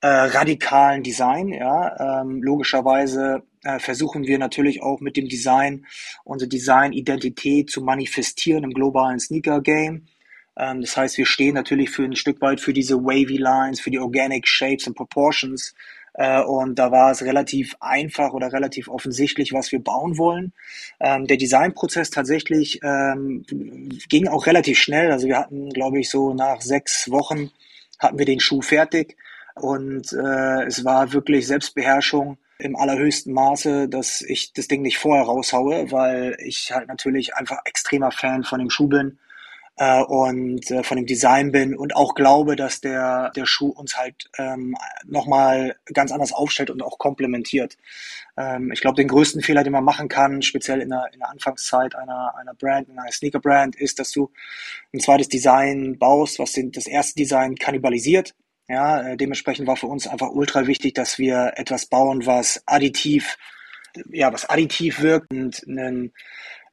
äh, 0.01 0.09
radikalen 0.09 1.05
Design. 1.05 1.51
Ja, 1.51 2.23
ähm, 2.23 2.43
logischerweise 2.43 3.43
äh, 3.63 3.79
versuchen 3.79 4.25
wir 4.25 4.39
natürlich 4.39 4.83
auch 4.83 5.01
mit 5.01 5.17
dem 5.17 5.29
Design 5.29 5.87
unsere 6.25 6.49
Design-Identität 6.49 7.71
zu 7.71 7.83
manifestieren 7.83 8.65
im 8.65 8.73
globalen 8.73 9.21
Sneaker-Game. 9.21 10.07
Ähm, 10.57 10.81
das 10.81 10.97
heißt, 10.97 11.19
wir 11.19 11.27
stehen 11.27 11.55
natürlich 11.55 11.91
für 11.91 12.05
ein 12.05 12.17
Stück 12.17 12.41
weit 12.41 12.61
für 12.61 12.73
diese 12.73 12.97
wavy 12.97 13.37
Lines, 13.37 13.81
für 13.81 13.91
die 13.91 13.99
Organic 13.99 14.47
Shapes 14.47 14.87
and 14.87 14.97
Proportions, 14.97 15.75
äh, 16.15 16.43
und 16.43 16.79
da 16.79 16.91
war 16.91 17.11
es 17.11 17.23
relativ 17.23 17.75
einfach 17.81 18.33
oder 18.33 18.53
relativ 18.53 18.89
offensichtlich, 18.89 19.53
was 19.53 19.73
wir 19.73 19.83
bauen 19.83 20.19
wollen. 20.19 20.53
Ähm, 21.01 21.27
der 21.27 21.37
Designprozess 21.39 22.11
tatsächlich 22.11 22.81
ähm, 22.83 23.45
ging 24.09 24.29
auch 24.29 24.47
relativ 24.47 24.79
schnell. 24.79 25.11
Also 25.11 25.27
wir 25.27 25.39
hatten, 25.39 25.71
glaube 25.71 26.01
ich, 26.01 26.11
so 26.11 26.35
nach 26.35 26.61
sechs 26.61 27.11
Wochen 27.11 27.51
hatten 27.99 28.19
wir 28.19 28.27
den 28.27 28.41
Schuh 28.41 28.61
fertig. 28.63 29.17
Und 29.55 30.13
äh, 30.13 30.65
es 30.65 30.85
war 30.85 31.13
wirklich 31.13 31.47
Selbstbeherrschung 31.47 32.39
im 32.59 32.77
allerhöchsten 32.77 33.33
Maße, 33.33 33.89
dass 33.89 34.23
ich 34.23 34.53
das 34.53 34.69
Ding 34.69 34.83
nicht 34.83 34.99
vorher 34.99 35.25
raushaue, 35.25 35.91
weil 35.91 36.37
ich 36.45 36.73
halt 36.73 36.89
natürlich 36.89 37.35
einfach 37.35 37.59
extremer 37.65 38.13
Fan 38.13 38.45
von 38.45 38.61
dem 38.61 38.71
Schuh 38.71 38.89
bin 38.89 39.19
äh, 39.83 40.01
und 40.01 40.71
äh, 40.71 40.85
von 40.85 40.97
dem 40.97 41.07
Design 41.07 41.51
bin 41.51 41.75
und 41.75 41.97
auch 41.97 42.15
glaube, 42.15 42.55
dass 42.55 42.81
der, 42.81 43.33
der 43.35 43.47
Schuh 43.47 43.71
uns 43.71 43.97
halt 43.97 44.31
ähm, 44.39 44.77
nochmal 45.05 45.75
ganz 45.93 46.13
anders 46.13 46.33
aufstellt 46.33 46.71
und 46.71 46.83
auch 46.83 46.99
komplementiert. 46.99 47.77
Ähm, 48.37 48.71
ich 48.71 48.81
glaube, 48.81 48.95
den 48.95 49.09
größten 49.09 49.43
Fehler, 49.43 49.65
den 49.65 49.73
man 49.73 49.83
machen 49.83 50.09
kann, 50.09 50.41
speziell 50.43 50.81
in 50.81 50.91
der, 50.91 51.09
in 51.13 51.19
der 51.19 51.31
Anfangszeit 51.31 51.97
einer, 51.97 52.33
einer 52.37 52.55
Brand, 52.55 52.91
einer 52.91 53.11
Sneaker-Brand, 53.11 53.75
ist, 53.75 53.99
dass 53.99 54.13
du 54.13 54.31
ein 54.95 55.01
zweites 55.01 55.29
Design 55.29 55.99
baust, 55.99 56.39
was 56.39 56.53
den, 56.53 56.71
das 56.71 56.87
erste 56.87 57.17
Design 57.17 57.57
kannibalisiert. 57.57 58.37
Ja, 58.69 59.03
äh, 59.03 59.17
dementsprechend 59.17 59.67
war 59.67 59.77
für 59.77 59.89
uns 59.89 60.07
einfach 60.07 60.31
ultra 60.31 60.69
wichtig, 60.69 60.95
dass 60.95 61.19
wir 61.19 61.55
etwas 61.57 61.87
bauen, 61.87 62.25
was 62.25 62.63
additiv, 62.67 63.37
ja, 64.11 64.33
was 64.33 64.49
additiv 64.49 65.01
wirkt 65.01 65.33
und 65.33 65.65
einen 65.67 66.13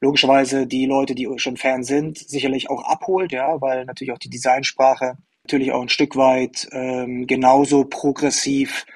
logischerweise 0.00 0.66
die 0.66 0.86
Leute, 0.86 1.14
die 1.14 1.28
schon 1.36 1.56
Fan 1.56 1.84
sind, 1.84 2.18
sicherlich 2.18 2.70
auch 2.70 2.82
abholt, 2.84 3.32
ja, 3.32 3.60
weil 3.60 3.84
natürlich 3.84 4.12
auch 4.12 4.18
die 4.18 4.30
Designsprache 4.30 5.16
natürlich 5.44 5.72
auch 5.72 5.82
ein 5.82 5.88
Stück 5.88 6.16
weit 6.16 6.68
ähm, 6.72 7.26
genauso 7.26 7.84
progressiv 7.84 8.86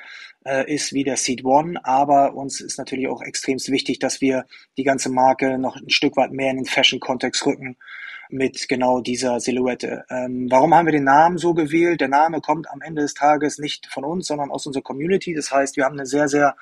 äh, 0.45 0.73
ist 0.73 0.93
wie 0.93 1.05
der 1.05 1.17
Seed 1.17 1.45
One, 1.45 1.85
aber 1.85 2.35
uns 2.35 2.61
ist 2.61 2.79
natürlich 2.79 3.09
auch 3.09 3.23
extremst 3.23 3.71
wichtig, 3.71 3.99
dass 3.99 4.21
wir 4.21 4.45
die 4.77 4.85
ganze 4.85 5.11
Marke 5.11 5.59
noch 5.59 5.77
ein 5.77 5.91
Stück 5.91 6.17
weit 6.17 6.33
mehr 6.33 6.51
in 6.51 6.57
den 6.57 6.67
Fashion-Kontext 6.67 7.45
rücken 7.47 7.77
mit 8.31 8.69
genau 8.69 9.01
dieser 9.01 9.41
Silhouette. 9.41 10.05
Ähm, 10.11 10.49
warum 10.51 10.75
haben 10.75 10.87
wir 10.87 10.93
den 10.93 11.05
Namen 11.05 11.39
so 11.39 11.55
gewählt? 11.55 12.01
Der 12.01 12.09
Name 12.09 12.41
kommt 12.41 12.69
am 12.71 12.81
Ende 12.81 13.03
des 13.03 13.15
Tages 13.15 13.59
nicht 13.59 13.87
von 13.87 14.05
uns, 14.05 14.27
sondern 14.27 14.51
aus 14.51 14.67
unserer 14.67 14.83
Community. 14.83 15.35
Das 15.35 15.51
heißt, 15.51 15.77
wir 15.77 15.85
haben 15.85 15.95
eine 15.95 16.07
sehr, 16.07 16.29
sehr 16.29 16.57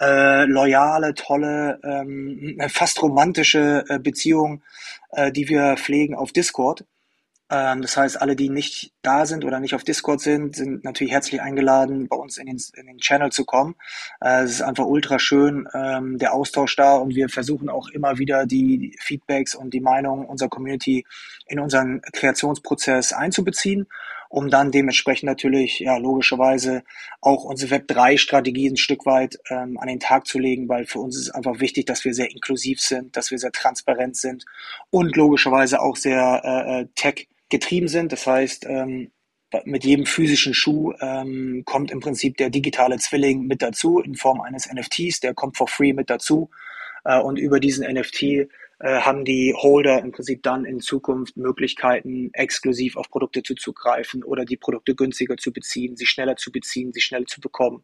äh, 0.00 0.44
loyale, 0.44 1.14
tolle, 1.14 1.80
ähm, 1.82 2.58
fast 2.68 3.02
romantische 3.02 3.84
äh, 3.88 3.98
Beziehung, 3.98 4.62
äh, 5.12 5.32
die 5.32 5.48
wir 5.48 5.76
pflegen 5.76 6.14
auf 6.14 6.32
Discord. 6.32 6.84
Ähm, 7.50 7.82
das 7.82 7.96
heißt, 7.96 8.20
alle, 8.20 8.36
die 8.36 8.50
nicht 8.50 8.92
da 9.02 9.24
sind 9.24 9.44
oder 9.44 9.60
nicht 9.60 9.74
auf 9.74 9.84
Discord 9.84 10.20
sind, 10.20 10.56
sind 10.56 10.84
natürlich 10.84 11.12
herzlich 11.12 11.40
eingeladen, 11.40 12.08
bei 12.08 12.16
uns 12.16 12.36
in 12.36 12.46
den, 12.46 12.60
in 12.74 12.86
den 12.86 12.98
Channel 12.98 13.30
zu 13.30 13.44
kommen. 13.44 13.74
Äh, 14.20 14.42
es 14.42 14.52
ist 14.52 14.62
einfach 14.62 14.84
ultra 14.84 15.18
schön, 15.18 15.66
ähm, 15.74 16.18
der 16.18 16.34
Austausch 16.34 16.76
da 16.76 16.96
und 16.96 17.14
wir 17.14 17.28
versuchen 17.28 17.68
auch 17.68 17.88
immer 17.88 18.18
wieder 18.18 18.46
die 18.46 18.96
Feedbacks 19.00 19.54
und 19.54 19.72
die 19.72 19.80
Meinungen 19.80 20.26
unserer 20.26 20.50
Community 20.50 21.06
in 21.46 21.58
unseren 21.58 22.02
Kreationsprozess 22.12 23.12
einzubeziehen 23.12 23.86
um 24.28 24.50
dann 24.50 24.70
dementsprechend 24.70 25.26
natürlich 25.26 25.78
ja 25.78 25.96
logischerweise 25.96 26.84
auch 27.20 27.44
unsere 27.44 27.76
Web3-Strategie 27.76 28.68
ein 28.68 28.76
Stück 28.76 29.06
weit 29.06 29.38
ähm, 29.48 29.78
an 29.78 29.88
den 29.88 30.00
Tag 30.00 30.26
zu 30.26 30.38
legen, 30.38 30.68
weil 30.68 30.84
für 30.86 30.98
uns 30.98 31.16
ist 31.16 31.30
einfach 31.30 31.60
wichtig, 31.60 31.86
dass 31.86 32.04
wir 32.04 32.12
sehr 32.14 32.30
inklusiv 32.30 32.80
sind, 32.80 33.16
dass 33.16 33.30
wir 33.30 33.38
sehr 33.38 33.52
transparent 33.52 34.16
sind 34.16 34.44
und 34.90 35.16
logischerweise 35.16 35.80
auch 35.80 35.96
sehr 35.96 36.42
äh, 36.44 36.80
äh 36.80 36.86
tech 36.94 37.28
getrieben 37.48 37.88
sind. 37.88 38.12
Das 38.12 38.26
heißt, 38.26 38.66
ähm, 38.66 39.10
mit 39.64 39.84
jedem 39.84 40.04
physischen 40.04 40.52
Schuh 40.52 40.92
ähm, 41.00 41.62
kommt 41.64 41.90
im 41.90 42.00
Prinzip 42.00 42.36
der 42.36 42.50
digitale 42.50 42.98
Zwilling 42.98 43.46
mit 43.46 43.62
dazu 43.62 44.00
in 44.00 44.14
Form 44.14 44.40
eines 44.40 44.70
NFTs, 44.70 45.20
der 45.20 45.34
kommt 45.34 45.56
for 45.56 45.68
free 45.68 45.92
mit 45.92 46.10
dazu. 46.10 46.50
Äh, 47.04 47.20
und 47.20 47.38
über 47.38 47.58
diesen 47.60 47.90
NFT 47.90 48.22
äh, 48.80 49.00
haben 49.00 49.24
die 49.24 49.54
Holder 49.56 50.00
im 50.00 50.12
Prinzip 50.12 50.42
dann 50.42 50.64
in 50.64 50.80
Zukunft 50.80 51.36
Möglichkeiten, 51.36 52.30
exklusiv 52.32 52.96
auf 52.96 53.10
Produkte 53.10 53.42
zuzugreifen 53.42 54.22
oder 54.22 54.44
die 54.44 54.56
Produkte 54.56 54.94
günstiger 54.94 55.36
zu 55.36 55.52
beziehen, 55.52 55.96
sie 55.96 56.06
schneller 56.06 56.36
zu 56.36 56.52
beziehen, 56.52 56.92
sie 56.92 57.00
schneller 57.00 57.26
zu 57.26 57.40
bekommen, 57.40 57.82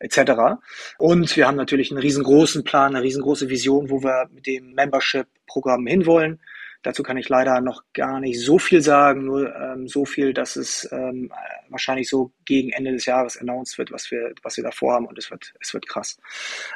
etc. 0.00 0.58
Und 0.98 1.36
wir 1.36 1.46
haben 1.46 1.56
natürlich 1.56 1.90
einen 1.90 2.00
riesengroßen 2.00 2.64
Plan, 2.64 2.96
eine 2.96 3.04
riesengroße 3.04 3.48
Vision, 3.48 3.90
wo 3.90 4.02
wir 4.02 4.28
mit 4.32 4.46
dem 4.46 4.72
Membership-Programm 4.72 5.86
hinwollen. 5.86 6.40
Dazu 6.84 7.02
kann 7.02 7.16
ich 7.16 7.30
leider 7.30 7.62
noch 7.62 7.82
gar 7.94 8.20
nicht 8.20 8.38
so 8.40 8.58
viel 8.58 8.82
sagen, 8.82 9.24
nur 9.24 9.56
ähm, 9.56 9.88
so 9.88 10.04
viel, 10.04 10.34
dass 10.34 10.54
es 10.56 10.86
ähm, 10.92 11.32
wahrscheinlich 11.70 12.10
so 12.10 12.30
gegen 12.44 12.70
Ende 12.70 12.92
des 12.92 13.06
Jahres 13.06 13.38
announced 13.38 13.78
wird, 13.78 13.90
was 13.90 14.10
wir, 14.10 14.34
was 14.42 14.58
wir 14.58 14.64
da 14.64 14.70
vorhaben 14.70 15.06
und 15.06 15.18
es 15.18 15.30
wird, 15.30 15.54
es 15.60 15.72
wird 15.72 15.88
krass. 15.88 16.18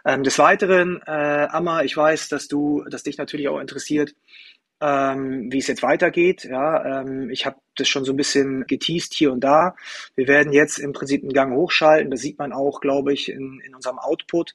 Ähm, 0.07 0.23
des 0.23 0.39
Weiteren, 0.39 1.03
äh, 1.07 1.47
Amma, 1.51 1.83
ich 1.83 1.95
weiß, 1.95 2.29
dass 2.31 2.49
du, 2.49 2.85
dass 2.91 3.03
dich 3.03 3.19
natürlich 3.19 3.49
auch 3.49 3.61
interessiert, 3.61 4.15
ähm, 4.81 5.53
wie 5.53 5.59
es 5.59 5.67
jetzt 5.67 5.83
weitergeht. 5.83 6.45
Ja, 6.45 7.01
ähm, 7.01 7.31
ich 7.31 7.47
habe 7.47 7.57
das 7.75 7.89
schon 7.89 8.05
so 8.05 8.13
ein 8.13 8.17
bisschen 8.17 8.67
geteased 8.67 9.15
hier 9.15 9.33
und 9.33 9.41
da. 9.41 9.77
Wir 10.15 10.29
werden 10.29 10.53
jetzt 10.53 10.79
im 10.79 10.93
Prinzip 10.93 11.23
einen 11.23 11.33
Gang 11.33 11.55
hochschalten. 11.55 12.11
Das 12.11 12.21
sieht 12.21 12.39
man 12.39 12.53
auch, 12.53 12.81
glaube 12.81 13.13
ich, 13.13 13.29
in, 13.29 13.61
in 13.65 13.75
unserem 13.75 13.99
Output. 13.99 14.55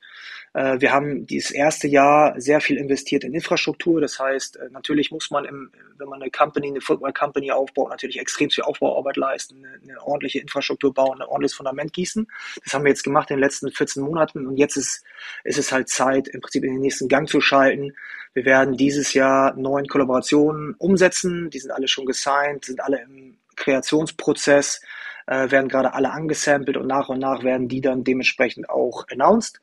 Äh, 0.53 0.79
wir 0.79 0.91
haben 0.91 1.25
dieses 1.25 1.51
erste 1.51 1.87
Jahr 1.87 2.39
sehr 2.39 2.61
viel 2.61 2.77
investiert 2.77 3.23
in 3.23 3.33
Infrastruktur. 3.33 4.01
Das 4.01 4.19
heißt, 4.19 4.57
äh, 4.57 4.69
natürlich 4.71 5.11
muss 5.11 5.31
man, 5.31 5.45
im, 5.45 5.71
wenn 5.97 6.07
man 6.07 6.21
eine 6.21 6.31
Company, 6.31 6.67
eine 6.67 6.81
Football 6.81 7.13
Company 7.13 7.51
aufbaut, 7.51 7.89
natürlich 7.89 8.19
extrem 8.19 8.49
viel 8.49 8.63
Aufbauarbeit 8.63 9.17
leisten, 9.17 9.65
eine, 9.65 9.79
eine 9.81 10.01
ordentliche 10.01 10.39
Infrastruktur 10.39 10.93
bauen, 10.93 11.21
ein 11.21 11.27
ordentliches 11.27 11.57
Fundament 11.57 11.93
gießen. 11.93 12.27
Das 12.63 12.73
haben 12.73 12.83
wir 12.83 12.89
jetzt 12.89 13.03
gemacht 13.03 13.29
in 13.31 13.37
den 13.37 13.43
letzten 13.43 13.71
14 13.71 14.03
Monaten 14.03 14.47
und 14.47 14.57
jetzt 14.57 14.77
ist, 14.77 15.03
ist 15.43 15.57
es 15.57 15.71
halt 15.71 15.89
Zeit, 15.89 16.27
im 16.27 16.41
Prinzip 16.41 16.63
in 16.63 16.73
den 16.73 16.81
nächsten 16.81 17.07
Gang 17.07 17.27
zu 17.27 17.41
schalten. 17.41 17.93
Wir 18.33 18.45
werden 18.45 18.77
dieses 18.77 19.13
Jahr 19.13 19.55
neun 19.55 19.87
Kollaborationen 19.87 20.75
umsetzen. 20.77 21.49
Die 21.49 21.59
sind 21.59 21.71
alle 21.71 21.87
schon 21.87 22.05
gesigned, 22.05 22.65
sind 22.65 22.81
alle 22.81 23.01
im 23.01 23.37
Kreationsprozess 23.55 24.81
äh, 25.25 25.51
werden 25.51 25.69
gerade 25.69 25.93
alle 25.93 26.11
angesampelt 26.11 26.77
und 26.77 26.87
nach 26.87 27.09
und 27.09 27.19
nach 27.19 27.43
werden 27.43 27.67
die 27.67 27.81
dann 27.81 28.03
dementsprechend 28.03 28.69
auch 28.69 29.05
announced. 29.09 29.61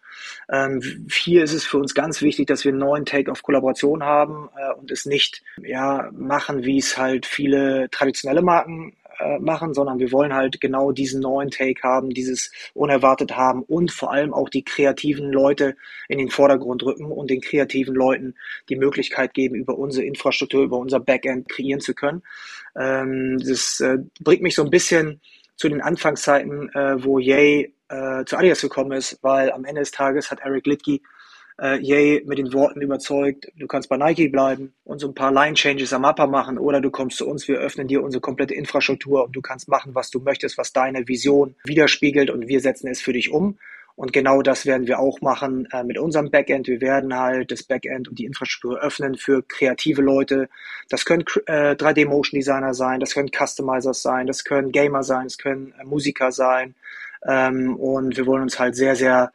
Ähm, 0.50 1.06
hier 1.12 1.44
ist 1.44 1.52
es 1.52 1.66
für 1.66 1.78
uns 1.78 1.94
ganz 1.94 2.22
wichtig, 2.22 2.46
dass 2.46 2.64
wir 2.64 2.70
einen 2.70 2.80
neuen 2.80 3.04
Take 3.04 3.30
auf 3.30 3.42
Kollaboration 3.42 4.02
haben 4.02 4.48
äh, 4.56 4.72
und 4.74 4.90
es 4.90 5.06
nicht 5.06 5.42
ja, 5.62 6.10
machen, 6.12 6.64
wie 6.64 6.78
es 6.78 6.96
halt 6.96 7.26
viele 7.26 7.88
traditionelle 7.90 8.42
Marken 8.42 8.94
äh, 9.20 9.38
machen, 9.38 9.74
sondern 9.74 9.98
wir 9.98 10.12
wollen 10.12 10.34
halt 10.34 10.60
genau 10.60 10.92
diesen 10.92 11.20
neuen 11.20 11.50
Take 11.50 11.82
haben, 11.82 12.10
dieses 12.10 12.50
unerwartet 12.74 13.36
haben 13.36 13.62
und 13.62 13.92
vor 13.92 14.12
allem 14.12 14.32
auch 14.32 14.48
die 14.48 14.64
kreativen 14.64 15.30
Leute 15.30 15.76
in 16.08 16.18
den 16.18 16.30
Vordergrund 16.30 16.82
rücken 16.82 17.06
und 17.06 17.30
den 17.30 17.40
kreativen 17.40 17.94
Leuten 17.94 18.34
die 18.68 18.76
Möglichkeit 18.76 19.34
geben, 19.34 19.54
über 19.54 19.78
unsere 19.78 20.06
Infrastruktur, 20.06 20.64
über 20.64 20.78
unser 20.78 21.00
Backend 21.00 21.48
kreieren 21.48 21.80
zu 21.80 21.94
können. 21.94 22.22
Ähm, 22.78 23.38
das 23.38 23.80
äh, 23.80 23.98
bringt 24.20 24.42
mich 24.42 24.54
so 24.54 24.64
ein 24.64 24.70
bisschen 24.70 25.20
zu 25.56 25.68
den 25.68 25.82
Anfangszeiten, 25.82 26.70
äh, 26.74 27.04
wo 27.04 27.18
Yay 27.18 27.74
äh, 27.90 28.24
zu 28.24 28.36
Adidas 28.36 28.62
gekommen 28.62 28.92
ist, 28.92 29.18
weil 29.22 29.52
am 29.52 29.64
Ende 29.64 29.82
des 29.82 29.90
Tages 29.90 30.30
hat 30.30 30.40
Eric 30.40 30.66
Litke 30.66 31.00
äh, 31.60 31.78
Yay 31.78 32.22
mit 32.26 32.38
den 32.38 32.52
Worten 32.52 32.80
überzeugt, 32.80 33.50
du 33.56 33.66
kannst 33.66 33.88
bei 33.88 33.96
Nike 33.96 34.28
bleiben 34.28 34.72
und 34.84 34.98
so 34.98 35.08
ein 35.08 35.14
paar 35.14 35.32
Line-Changes 35.32 35.92
am 35.92 36.02
Mapper 36.02 36.26
machen 36.26 36.58
oder 36.58 36.80
du 36.80 36.90
kommst 36.90 37.18
zu 37.18 37.28
uns, 37.28 37.46
wir 37.48 37.58
öffnen 37.58 37.88
dir 37.88 38.02
unsere 38.02 38.20
komplette 38.20 38.54
Infrastruktur 38.54 39.24
und 39.24 39.36
du 39.36 39.40
kannst 39.40 39.68
machen, 39.68 39.94
was 39.94 40.10
du 40.10 40.20
möchtest, 40.20 40.58
was 40.58 40.72
deine 40.72 41.06
Vision 41.06 41.54
widerspiegelt 41.64 42.30
und 42.30 42.48
wir 42.48 42.60
setzen 42.60 42.88
es 42.88 43.00
für 43.00 43.12
dich 43.12 43.30
um. 43.30 43.58
Und 43.96 44.14
genau 44.14 44.40
das 44.40 44.64
werden 44.64 44.86
wir 44.86 44.98
auch 44.98 45.20
machen 45.20 45.68
äh, 45.72 45.84
mit 45.84 45.98
unserem 45.98 46.30
Backend. 46.30 46.68
Wir 46.68 46.80
werden 46.80 47.14
halt 47.14 47.50
das 47.50 47.62
Backend 47.62 48.08
und 48.08 48.18
die 48.18 48.24
Infrastruktur 48.24 48.80
öffnen 48.80 49.16
für 49.16 49.42
kreative 49.42 50.00
Leute. 50.00 50.48
Das 50.88 51.04
können 51.04 51.24
äh, 51.44 51.74
3D-Motion-Designer 51.74 52.72
sein, 52.72 53.00
das 53.00 53.12
können 53.12 53.28
Customizers 53.28 54.00
sein, 54.00 54.26
das 54.26 54.44
können 54.44 54.72
Gamer 54.72 55.02
sein, 55.02 55.24
das 55.24 55.36
können 55.36 55.74
äh, 55.78 55.84
Musiker 55.84 56.32
sein. 56.32 56.74
Ähm, 57.26 57.76
und 57.76 58.16
wir 58.16 58.26
wollen 58.26 58.42
uns 58.42 58.58
halt 58.58 58.76
sehr, 58.76 58.96
sehr 58.96 59.32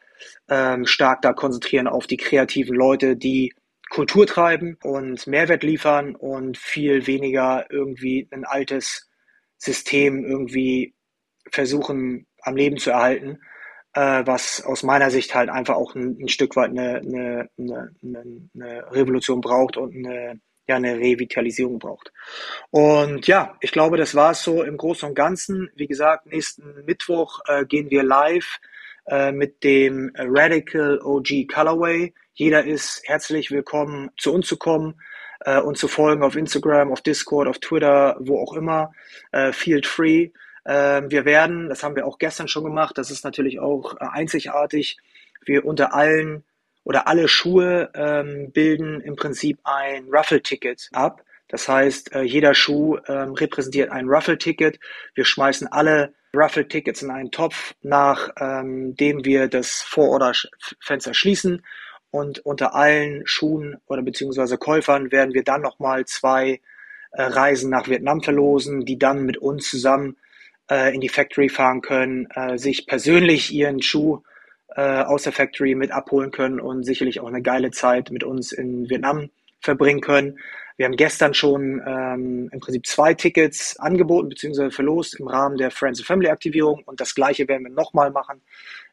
ähm, 0.50 0.86
stark 0.86 1.21
da 1.21 1.34
konzentrieren 1.34 1.88
auf 1.88 2.08
die 2.08 2.17
kreativen 2.17 2.76
Leute, 2.76 3.15
die 3.15 3.54
Kultur 3.89 4.26
treiben 4.26 4.78
und 4.84 5.28
Mehrwert 5.28 5.63
liefern 5.63 6.15
und 6.15 6.58
viel 6.58 7.08
weniger 7.08 7.65
irgendwie 7.69 8.28
ein 8.32 8.45
altes 8.45 9.10
System 9.58 10.26
irgendwie 10.26 10.95
versuchen 11.52 12.26
am 12.41 12.56
Leben 12.56 12.78
zu 12.78 12.91
erhalten 12.91 13.39
äh, 13.95 14.24
was 14.26 14.63
aus 14.63 14.84
meiner 14.84 15.10
Sicht 15.10 15.34
halt 15.34 15.50
einfach 15.50 15.76
auch 15.76 15.95
ein, 15.95 16.17
ein 16.19 16.28
Stück 16.28 16.56
weit 16.56 16.71
eine, 16.71 16.98
eine, 16.98 17.50
eine, 17.58 17.91
eine 18.54 18.91
Revolution 18.91 19.41
braucht 19.41 19.78
und 19.78 19.95
eine, 19.95 20.39
ja, 20.67 20.75
eine 20.75 20.97
Revitalisierung 20.97 21.80
braucht. 21.80 22.12
Und 22.71 23.28
ja, 23.28 23.56
ich 23.62 23.71
glaube, 23.71 23.97
das 23.97 24.15
war 24.15 24.32
es 24.32 24.43
so 24.43 24.63
im 24.63 24.78
Großen 24.78 25.10
und 25.10 25.15
Ganzen. 25.15 25.69
Wie 25.75 25.88
gesagt, 25.88 26.25
nächsten 26.25 26.86
Mittwoch 26.86 27.39
äh, 27.47 27.65
gehen 27.65 27.89
wir 27.91 28.04
live 28.04 28.60
äh, 29.08 29.32
mit 29.32 29.63
dem 29.63 30.12
Radical 30.15 30.99
OG 31.01 31.47
Colorway. 31.54 32.13
Jeder 32.34 32.65
ist 32.65 33.01
herzlich 33.06 33.51
willkommen, 33.51 34.10
zu 34.17 34.34
uns 34.34 34.47
zu 34.47 34.58
kommen 34.58 34.99
äh, 35.41 35.60
und 35.60 35.78
zu 35.78 35.88
folgen 35.88 36.23
auf 36.23 36.36
Instagram, 36.36 36.91
auf 36.91 37.01
Discord, 37.01 37.47
auf 37.47 37.60
Twitter, 37.60 38.17
wo 38.19 38.39
auch 38.41 38.54
immer. 38.54 38.91
Äh, 39.32 39.54
Field 39.54 39.86
free. 39.86 40.32
Ähm, 40.65 41.12
wir 41.12 41.25
werden, 41.25 41.69
das 41.69 41.84
haben 41.84 41.95
wir 41.95 42.08
auch 42.08 42.17
gestern 42.17 42.47
schon 42.47 42.63
gemacht, 42.63 42.97
das 42.97 43.12
ist 43.12 43.23
natürlich 43.23 43.60
auch 43.60 43.93
äh, 43.95 44.06
einzigartig, 44.12 44.97
wir 45.45 45.63
unter 45.63 45.93
allen 45.93 46.43
oder 46.86 47.08
alle 47.08 47.28
Schuhe 47.28 47.89
ähm, 47.93 48.52
bilden 48.52 49.02
im 49.02 49.17
Prinzip 49.17 49.60
ein 49.65 50.08
Ruffle-Ticket 50.10 50.89
ab. 50.93 51.24
Das 51.50 51.67
heißt, 51.67 52.13
äh, 52.13 52.21
jeder 52.21 52.54
Schuh 52.54 52.98
ähm, 53.08 53.34
repräsentiert 53.34 53.91
ein 53.91 54.08
Ruffle-Ticket. 54.08 54.80
Wir 55.15 55.26
schmeißen 55.26 55.67
alle 55.67 56.13
Ruffle-Tickets 56.34 57.02
in 57.02 57.12
einen 57.12 57.32
Topf, 57.32 57.74
nachdem 57.82 58.95
ähm, 59.00 59.26
wir 59.26 59.48
das 59.48 59.82
Vororderfenster 59.82 61.13
schließen. 61.13 61.65
Und 62.12 62.39
unter 62.45 62.76
allen 62.76 63.26
Schuhen 63.26 63.78
oder 63.88 64.02
beziehungsweise 64.02 64.58
Käufern 64.58 65.12
werden 65.12 65.34
wir 65.34 65.43
dann 65.43 65.62
nochmal 65.62 66.06
zwei 66.06 66.62
äh, 67.12 67.24
Reisen 67.24 67.71
nach 67.71 67.89
Vietnam 67.89 68.21
verlosen, 68.21 68.86
die 68.86 69.00
dann 69.00 69.26
mit 69.26 69.38
uns 69.38 69.69
zusammen 69.69 70.17
äh, 70.69 70.93
in 70.93 71.02
die 71.02 71.10
Factory 71.10 71.50
fahren 71.50 71.82
können, 71.82 72.28
äh, 72.36 72.58
sich 72.58 72.86
persönlich 72.86 73.52
ihren 73.52 73.82
Schuh 73.82 74.21
äh, 74.76 75.04
aus 75.04 75.24
der 75.24 75.34
Factory 75.34 75.76
mit 75.76 75.92
abholen 75.92 76.32
können 76.32 76.60
und 76.60 76.84
sicherlich 76.84 77.20
auch 77.20 77.28
eine 77.28 77.42
geile 77.42 77.72
Zeit 77.72 78.12
mit 78.12 78.24
uns 78.24 78.52
in 78.52 78.90
Vietnam 78.90 79.30
verbringen 79.62 80.02
können. 80.02 80.38
Wir 80.78 80.86
haben 80.86 80.98
gestern 80.98 81.34
schon 81.34 81.82
ähm, 81.88 82.50
im 82.52 82.60
Prinzip 82.60 82.86
zwei 82.86 83.14
Tickets 83.14 83.78
angeboten 83.80 84.28
bzw. 84.28 84.72
verlost 84.72 85.18
im 85.20 85.28
Rahmen 85.28 85.58
der 85.58 85.72
Friends 85.72 86.00
and 86.00 86.08
Family 86.08 86.28
Aktivierung 86.30 86.84
und 86.86 87.00
das 87.00 87.16
gleiche 87.16 87.48
werden 87.48 87.64
wir 87.64 87.72
nochmal 87.72 88.12
machen 88.12 88.42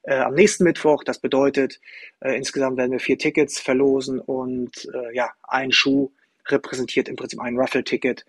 äh, 0.05 0.15
am 0.15 0.35
nächsten 0.35 0.63
Mittwoch. 0.63 1.03
Das 1.03 1.19
bedeutet, 1.19 1.81
äh, 2.21 2.37
insgesamt 2.37 2.77
werden 2.77 2.93
wir 2.93 3.01
vier 3.01 3.19
Tickets 3.19 3.59
verlosen 3.59 4.21
und 4.21 4.89
äh, 4.95 5.15
ja, 5.15 5.31
ein 5.43 5.73
Schuh 5.73 6.13
repräsentiert 6.47 7.09
im 7.09 7.17
Prinzip 7.17 7.41
ein 7.41 7.59
Raffle-Ticket 7.59 8.25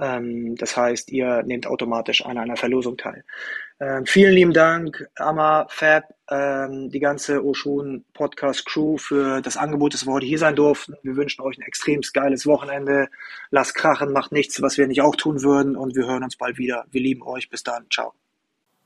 ähm, 0.00 0.56
das 0.56 0.76
heißt, 0.76 1.10
ihr 1.10 1.42
nehmt 1.42 1.66
automatisch 1.66 2.24
an 2.24 2.38
einer 2.38 2.56
Verlosung 2.56 2.96
teil. 2.96 3.24
Ähm, 3.82 4.06
vielen 4.06 4.34
lieben 4.34 4.52
Dank, 4.52 5.08
Amma, 5.16 5.66
Fab, 5.68 6.04
ähm, 6.30 6.88
die 6.90 7.00
ganze 7.00 7.44
Oshun 7.44 8.04
Podcast 8.14 8.64
Crew 8.64 8.96
für 8.96 9.40
das 9.40 9.56
Angebot, 9.56 9.92
dass 9.92 10.06
wir 10.06 10.12
heute 10.12 10.26
hier 10.26 10.38
sein 10.38 10.54
durften. 10.54 10.94
Wir 11.02 11.16
wünschen 11.16 11.42
euch 11.42 11.58
ein 11.58 11.62
extrem 11.62 12.00
geiles 12.12 12.46
Wochenende. 12.46 13.08
Lasst 13.50 13.74
krachen, 13.74 14.12
macht 14.12 14.30
nichts, 14.30 14.62
was 14.62 14.78
wir 14.78 14.86
nicht 14.86 15.02
auch 15.02 15.16
tun 15.16 15.42
würden 15.42 15.74
und 15.74 15.96
wir 15.96 16.06
hören 16.06 16.22
uns 16.22 16.36
bald 16.36 16.58
wieder. 16.58 16.84
Wir 16.92 17.00
lieben 17.00 17.22
euch. 17.22 17.50
Bis 17.50 17.64
dann. 17.64 17.86
Ciao. 17.92 18.12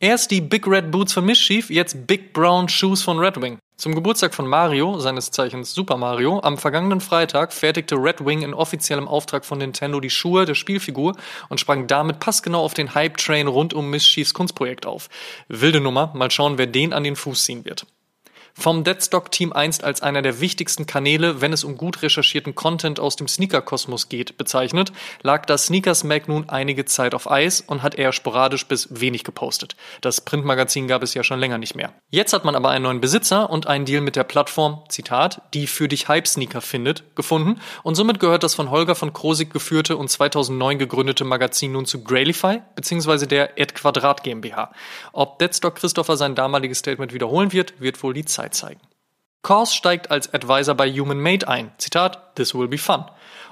Erst 0.01 0.31
die 0.31 0.41
Big 0.41 0.67
Red 0.67 0.91
Boots 0.91 1.13
von 1.13 1.27
Mischief, 1.27 1.69
jetzt 1.69 2.07
Big 2.07 2.33
Brown 2.33 2.67
Shoes 2.67 3.03
von 3.03 3.19
Red 3.19 3.43
Wing. 3.43 3.59
Zum 3.79 3.95
Geburtstag 3.95 4.35
von 4.35 4.47
Mario, 4.47 4.99
seines 5.01 5.31
Zeichens 5.31 5.75
Super 5.75 5.99
Mario, 5.99 6.41
am 6.41 6.57
vergangenen 6.57 7.03
Freitag 7.03 7.53
fertigte 7.53 7.97
Red 7.97 8.25
Wing 8.25 8.41
in 8.41 8.55
offiziellem 8.55 9.07
Auftrag 9.07 9.45
von 9.45 9.59
Nintendo 9.59 10.01
die 10.01 10.09
Schuhe 10.09 10.47
der 10.47 10.55
Spielfigur 10.55 11.15
und 11.51 11.61
sprang 11.61 11.87
damit 11.87 12.19
passgenau 12.19 12.65
auf 12.65 12.73
den 12.73 12.95
Hype-Train 12.95 13.49
rund 13.49 13.75
um 13.75 13.91
Mischiefs 13.91 14.33
Kunstprojekt 14.33 14.87
auf. 14.87 15.11
Wilde 15.49 15.83
Nummer, 15.83 16.11
mal 16.15 16.31
schauen, 16.31 16.57
wer 16.57 16.67
den 16.67 16.95
an 16.95 17.05
den 17.05 17.17
Fuß 17.17 17.45
ziehen 17.45 17.67
wird. 17.67 17.87
Vom 18.59 18.85
Deadstock-Team 18.85 19.53
einst 19.53 19.85
als 19.85 20.01
einer 20.01 20.23
der 20.23 20.41
wichtigsten 20.41 20.87
Kanäle, 20.87 21.43
wenn 21.43 21.53
es 21.53 21.63
um 21.63 21.77
gut 21.77 22.01
recherchierten 22.01 22.55
Content 22.55 22.99
aus 22.99 23.15
dem 23.15 23.29
Sneaker-Kosmos 23.29 24.09
geht, 24.09 24.39
bezeichnet, 24.39 24.93
lag 25.23 25.45
das 25.45 25.67
Sneakers 25.67 26.05
Mag 26.05 26.27
nun 26.27 26.49
einige 26.49 26.87
Zeit 26.87 27.15
auf 27.15 27.31
Eis 27.31 27.61
und 27.61 27.83
hat 27.83 27.97
eher 27.97 28.13
sporadisch 28.13 28.67
bis 28.67 28.89
wenig 28.99 29.25
gepostet. 29.25 29.77
Das 30.01 30.23
Printmagazin 30.23 30.89
gab 30.89 31.03
es 31.03 31.13
ja 31.13 31.23
schon 31.23 31.39
länger 31.39 31.59
nicht 31.59 31.75
mehr. 31.75 31.93
Jetzt 32.09 32.33
hat 32.33 32.47
man 32.47 32.57
aber 32.57 32.71
einen 32.71 32.85
neuen 32.85 33.03
Besitzer 33.03 33.51
und 33.51 33.67
einen 33.67 33.85
Deal 33.85 34.01
mit 34.01 34.17
der 34.17 34.25
Plattform, 34.25 34.85
Zitat, 34.89 35.43
die 35.53 35.67
für 35.67 35.87
dich 35.87 36.09
Hype-Sneaker 36.09 36.63
findet, 36.63 37.15
gefunden 37.15 37.61
und 37.83 37.95
somit 37.95 38.21
gehört 38.21 38.43
das 38.43 38.55
von 38.55 38.71
Holger 38.71 38.95
von 38.95 39.13
Krosig 39.13 39.53
geführte 39.53 39.99
und 39.99 40.09
2009 40.09 40.79
gegründete 40.79 41.25
Magazin 41.25 41.73
nun 41.73 41.85
zu 41.85 42.03
Grailify 42.03 42.63
bzw. 42.75 43.27
der 43.27 43.61
Ed 43.61 43.75
Quadrat 43.75 44.23
GmbH. 44.23 44.73
Ob 45.13 45.39
Deadstock 45.41 45.75
Christopher 45.75 46.17
sein 46.17 46.35
damaliges 46.35 46.79
Statement 46.79 47.13
wiederholen 47.13 47.53
wird, 47.53 47.79
wird 47.83 48.03
wohl 48.03 48.15
die 48.15 48.25
Zeit 48.25 48.46
Sicherheit 48.47 48.55
zeigen. 48.55 48.81
Kors 49.43 49.75
steigt 49.75 50.11
als 50.11 50.33
Advisor 50.35 50.75
bei 50.75 50.91
Human 50.91 51.21
Made 51.21 51.47
ein. 51.47 51.71
Zitat, 51.79 52.35
This 52.35 52.55
will 52.55 52.69
be 52.69 52.79
fun 52.79 53.05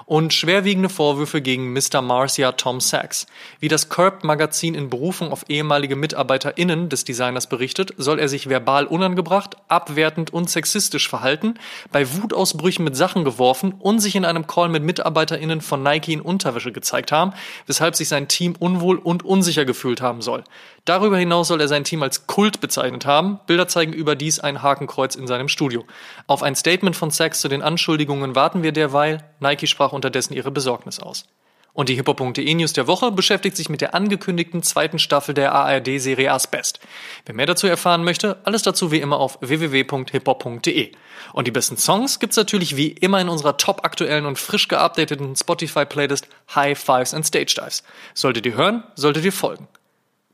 und 0.05 0.33
schwerwiegende 0.33 0.89
Vorwürfe 0.89 1.41
gegen 1.41 1.73
Mr. 1.73 2.01
Marcia 2.01 2.51
Tom 2.53 2.79
Sachs. 2.79 3.25
Wie 3.59 3.67
das 3.67 3.89
Curb-Magazin 3.89 4.75
in 4.75 4.89
Berufung 4.89 5.31
auf 5.31 5.45
ehemalige 5.49 5.95
MitarbeiterInnen 5.95 6.89
des 6.89 7.05
Designers 7.05 7.47
berichtet, 7.47 7.93
soll 7.97 8.19
er 8.19 8.29
sich 8.29 8.47
verbal 8.47 8.85
unangebracht, 8.85 9.57
abwertend 9.67 10.31
und 10.31 10.49
sexistisch 10.49 11.09
verhalten, 11.09 11.55
bei 11.91 12.13
Wutausbrüchen 12.13 12.85
mit 12.85 12.95
Sachen 12.95 13.23
geworfen 13.23 13.73
und 13.79 13.99
sich 13.99 14.15
in 14.15 14.25
einem 14.25 14.47
Call 14.47 14.69
mit 14.69 14.83
MitarbeiterInnen 14.83 15.61
von 15.61 15.81
Nike 15.81 16.13
in 16.13 16.21
Unterwäsche 16.21 16.71
gezeigt 16.71 17.11
haben, 17.11 17.33
weshalb 17.65 17.95
sich 17.95 18.07
sein 18.07 18.27
Team 18.27 18.55
unwohl 18.59 18.97
und 18.97 19.23
unsicher 19.23 19.65
gefühlt 19.65 20.01
haben 20.01 20.21
soll. 20.21 20.43
Darüber 20.85 21.17
hinaus 21.17 21.47
soll 21.47 21.61
er 21.61 21.67
sein 21.67 21.83
Team 21.83 22.03
als 22.03 22.27
Kult 22.27 22.61
bezeichnet 22.61 23.07
haben. 23.07 23.39
Bilder 23.47 23.67
zeigen 23.67 23.91
überdies 23.91 24.39
ein 24.39 24.61
Hakenkreuz 24.61 25.15
in 25.15 25.25
seinem 25.25 25.49
Studio. 25.49 25.83
Auf 26.27 26.43
ein 26.43 26.55
Statement 26.55 26.95
von 26.95 27.09
Sachs 27.09 27.41
zu 27.41 27.47
den 27.47 27.63
Anschuldigungen 27.63 28.35
warten 28.35 28.61
wir 28.61 28.71
derweil. 28.71 29.23
Nike 29.39 29.65
sprach 29.65 29.93
unterdessen 29.93 30.35
ihre 30.35 30.51
Besorgnis 30.51 30.99
aus. 30.99 31.25
Und 31.73 31.89
die 31.89 31.95
hiphop.de 31.95 32.53
News 32.53 32.71
der 32.71 32.87
Woche 32.87 33.11
beschäftigt 33.11 33.57
sich 33.57 33.67
mit 33.67 33.81
der 33.81 33.93
angekündigten 33.95 34.63
zweiten 34.63 34.97
Staffel 34.97 35.33
der 35.33 35.53
ARD-Serie 35.53 36.31
Asbest. 36.31 36.79
Wer 37.25 37.35
mehr 37.35 37.47
dazu 37.47 37.67
erfahren 37.67 38.05
möchte, 38.05 38.37
alles 38.45 38.61
dazu 38.61 38.91
wie 38.91 39.01
immer 39.01 39.19
auf 39.19 39.39
www.hiphop.de. 39.41 40.91
Und 41.33 41.47
die 41.47 41.51
besten 41.51 41.75
Songs 41.75 42.19
gibt's 42.19 42.37
natürlich 42.37 42.77
wie 42.77 42.91
immer 42.91 43.19
in 43.19 43.27
unserer 43.27 43.57
top 43.57 43.83
aktuellen 43.83 44.25
und 44.25 44.39
frisch 44.39 44.69
geupdateten 44.69 45.35
Spotify-Playlist 45.35 46.29
High 46.53 46.79
Fives 46.79 47.13
and 47.13 47.25
Stage 47.25 47.55
Dives. 47.57 47.83
Solltet 48.13 48.45
ihr 48.45 48.55
hören, 48.55 48.83
solltet 48.95 49.25
ihr 49.25 49.33
folgen. 49.33 49.67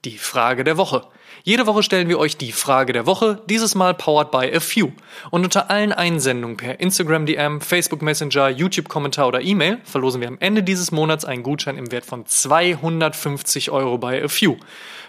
Die 0.03 0.17
Frage 0.17 0.63
der 0.63 0.77
Woche. 0.77 1.03
Jede 1.43 1.67
Woche 1.67 1.83
stellen 1.83 2.09
wir 2.09 2.17
euch 2.17 2.35
die 2.35 2.51
Frage 2.51 2.91
der 2.91 3.05
Woche, 3.05 3.39
dieses 3.47 3.75
Mal 3.75 3.93
powered 3.93 4.31
by 4.31 4.51
a 4.51 4.59
few. 4.59 4.91
Und 5.29 5.43
unter 5.43 5.69
allen 5.69 5.91
Einsendungen 5.91 6.57
per 6.57 6.79
Instagram 6.79 7.27
DM, 7.27 7.61
Facebook 7.61 8.01
Messenger, 8.01 8.49
YouTube 8.49 8.89
Kommentar 8.89 9.27
oder 9.27 9.41
E-Mail 9.41 9.77
verlosen 9.83 10.21
wir 10.21 10.27
am 10.27 10.39
Ende 10.39 10.63
dieses 10.63 10.91
Monats 10.91 11.23
einen 11.23 11.43
Gutschein 11.43 11.77
im 11.77 11.91
Wert 11.91 12.05
von 12.05 12.25
250 12.25 13.69
Euro 13.69 13.99
bei 13.99 14.23
a 14.23 14.27
few. 14.27 14.57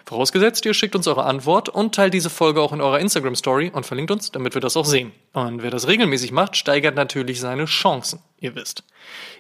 Vorausgesetzt, 0.05 0.67
ihr 0.67 0.75
schickt 0.75 0.95
uns 0.95 1.07
eure 1.07 1.25
Antwort 1.25 1.71
und 1.71 1.95
teilt 1.95 2.13
diese 2.13 2.29
Folge 2.31 2.61
auch 2.61 2.75
in 2.75 2.83
eurer 2.83 3.01
Instagram 3.01 3.35
Story 3.35 3.71
und 3.73 3.87
verlinkt 3.87 4.11
uns, 4.11 4.31
damit 4.31 4.53
wir 4.53 4.61
das 4.61 4.77
auch 4.77 4.85
sehen. 4.85 5.13
Und 5.33 5.63
wer 5.63 5.71
das 5.71 5.89
regelmäßig 5.89 6.33
macht, 6.33 6.55
steigert 6.55 6.97
natürlich 6.97 7.41
seine 7.41 7.65
Chancen, 7.65 8.21
ihr 8.41 8.55
wisst. 8.55 8.85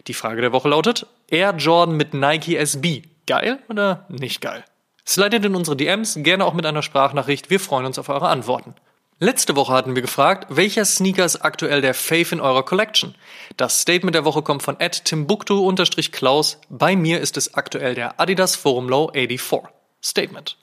Die 0.06 0.14
Frage 0.14 0.40
der 0.40 0.52
Woche 0.52 0.70
lautet, 0.70 1.06
Air 1.28 1.54
Jordan 1.58 1.96
mit 1.96 2.14
Nike 2.14 2.56
SB. 2.56 3.02
Geil 3.26 3.58
oder 3.68 4.06
nicht 4.08 4.40
geil? 4.40 4.64
Slidet 5.06 5.44
in 5.44 5.54
unsere 5.54 5.76
DMs, 5.76 6.18
gerne 6.18 6.44
auch 6.44 6.54
mit 6.54 6.64
einer 6.64 6.82
Sprachnachricht. 6.82 7.50
Wir 7.50 7.60
freuen 7.60 7.86
uns 7.86 7.98
auf 7.98 8.08
eure 8.08 8.28
Antworten. 8.28 8.74
Letzte 9.18 9.54
Woche 9.54 9.72
hatten 9.72 9.94
wir 9.94 10.02
gefragt, 10.02 10.46
welcher 10.48 10.84
Sneaker 10.84 11.24
ist 11.24 11.44
aktuell 11.44 11.80
der 11.80 11.94
Fave 11.94 12.32
in 12.32 12.40
eurer 12.40 12.64
Collection? 12.64 13.14
Das 13.56 13.80
Statement 13.80 14.16
der 14.16 14.24
Woche 14.24 14.42
kommt 14.42 14.64
von 14.64 14.78
timbuktu-klaus. 14.78 16.58
Bei 16.68 16.96
mir 16.96 17.20
ist 17.20 17.36
es 17.36 17.54
aktuell 17.54 17.94
der 17.94 18.18
Adidas 18.18 18.56
Forum 18.56 18.88
Low 18.88 19.12
84. 19.12 19.70
Statement. 20.02 20.56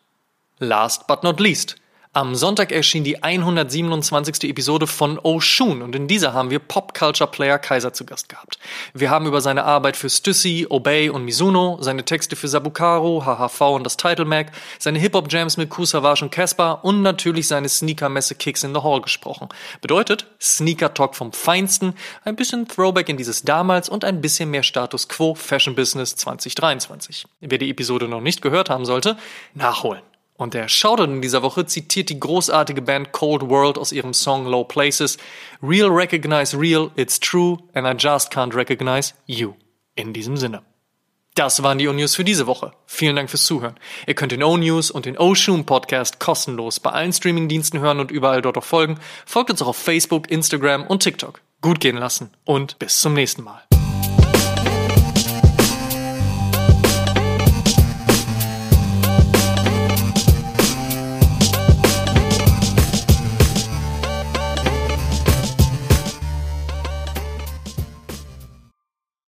Last 0.57 1.07
but 1.07 1.23
not 1.23 1.39
least. 1.39 1.77
Am 2.11 2.33
Sonntag 2.33 2.71
erschien 2.71 3.03
die 3.03 3.21
127. 3.21 4.49
Episode 4.49 4.87
von 4.87 5.19
Oshun 5.19 5.83
und 5.83 5.95
in 5.95 6.07
dieser 6.07 6.33
haben 6.33 6.49
wir 6.49 6.57
Pop-Culture-Player 6.57 7.59
Kaiser 7.59 7.93
zu 7.93 8.03
Gast 8.03 8.29
gehabt. 8.29 8.57
Wir 8.95 9.11
haben 9.11 9.27
über 9.27 9.41
seine 9.41 9.63
Arbeit 9.63 9.95
für 9.95 10.09
Stussy, 10.09 10.65
Obey 10.67 11.11
und 11.11 11.23
Mizuno, 11.23 11.77
seine 11.81 12.03
Texte 12.03 12.35
für 12.35 12.47
Sabukaro, 12.47 13.25
HHV 13.27 13.61
und 13.75 13.83
das 13.83 13.95
Title 13.95 14.25
Mag, 14.25 14.51
seine 14.79 14.97
Hip-Hop-Jams 14.97 15.57
mit 15.57 15.69
Kusavage 15.69 16.23
und 16.23 16.31
Casper 16.31 16.83
und 16.83 17.03
natürlich 17.03 17.47
seine 17.47 17.69
Sneaker-Messe 17.69 18.33
Kicks 18.33 18.63
in 18.63 18.73
the 18.73 18.81
Hall 18.81 19.01
gesprochen. 19.01 19.47
Bedeutet, 19.79 20.25
Sneaker-Talk 20.41 21.13
vom 21.15 21.31
Feinsten, 21.31 21.93
ein 22.25 22.35
bisschen 22.35 22.67
Throwback 22.67 23.09
in 23.09 23.17
dieses 23.17 23.43
damals 23.43 23.87
und 23.87 24.03
ein 24.03 24.19
bisschen 24.19 24.49
mehr 24.49 24.63
Status 24.63 25.09
Quo 25.09 25.35
Fashion 25.35 25.75
Business 25.75 26.15
2023. 26.15 27.27
Wer 27.41 27.59
die 27.59 27.69
Episode 27.69 28.07
noch 28.07 28.21
nicht 28.21 28.41
gehört 28.41 28.71
haben 28.71 28.85
sollte, 28.85 29.15
nachholen. 29.53 30.01
Und 30.39 30.53
der 30.53 30.69
Shoutout 30.69 31.03
in 31.03 31.21
dieser 31.21 31.43
Woche 31.43 31.65
zitiert 31.65 32.07
die 32.07 32.17
großartige 32.17 32.81
Band 32.81 33.11
Cold 33.11 33.49
World 33.49 33.77
aus 33.77 33.91
ihrem 33.91 34.13
Song 34.13 34.47
Low 34.47 34.63
Places. 34.63 35.17
Real 35.61 35.89
recognize 35.89 36.57
real, 36.57 36.91
it's 36.95 37.19
true, 37.19 37.57
and 37.73 37.85
I 37.85 37.91
just 37.91 38.31
can't 38.31 38.55
recognize 38.55 39.13
you. 39.25 39.55
In 39.95 40.13
diesem 40.13 40.37
Sinne. 40.37 40.61
Das 41.35 41.61
waren 41.61 41.77
die 41.77 41.89
O-News 41.89 42.15
für 42.15 42.23
diese 42.23 42.47
Woche. 42.47 42.71
Vielen 42.85 43.17
Dank 43.17 43.29
fürs 43.29 43.43
Zuhören. 43.43 43.75
Ihr 44.07 44.13
könnt 44.13 44.31
den 44.31 44.41
O-News 44.41 44.91
und 44.91 45.05
den 45.05 45.17
O-Shoom 45.17 45.65
Podcast 45.65 46.21
kostenlos 46.21 46.79
bei 46.79 46.91
allen 46.91 47.11
Streamingdiensten 47.11 47.81
hören 47.81 47.99
und 47.99 48.09
überall 48.09 48.41
dort 48.41 48.57
auch 48.57 48.63
folgen. 48.63 48.97
Folgt 49.25 49.51
uns 49.51 49.61
auch 49.61 49.67
auf 49.67 49.77
Facebook, 49.77 50.31
Instagram 50.31 50.87
und 50.87 51.03
TikTok. 51.03 51.41
Gut 51.61 51.81
gehen 51.81 51.97
lassen 51.97 52.31
und 52.45 52.79
bis 52.79 52.99
zum 52.99 53.13
nächsten 53.13 53.43
Mal. 53.43 53.68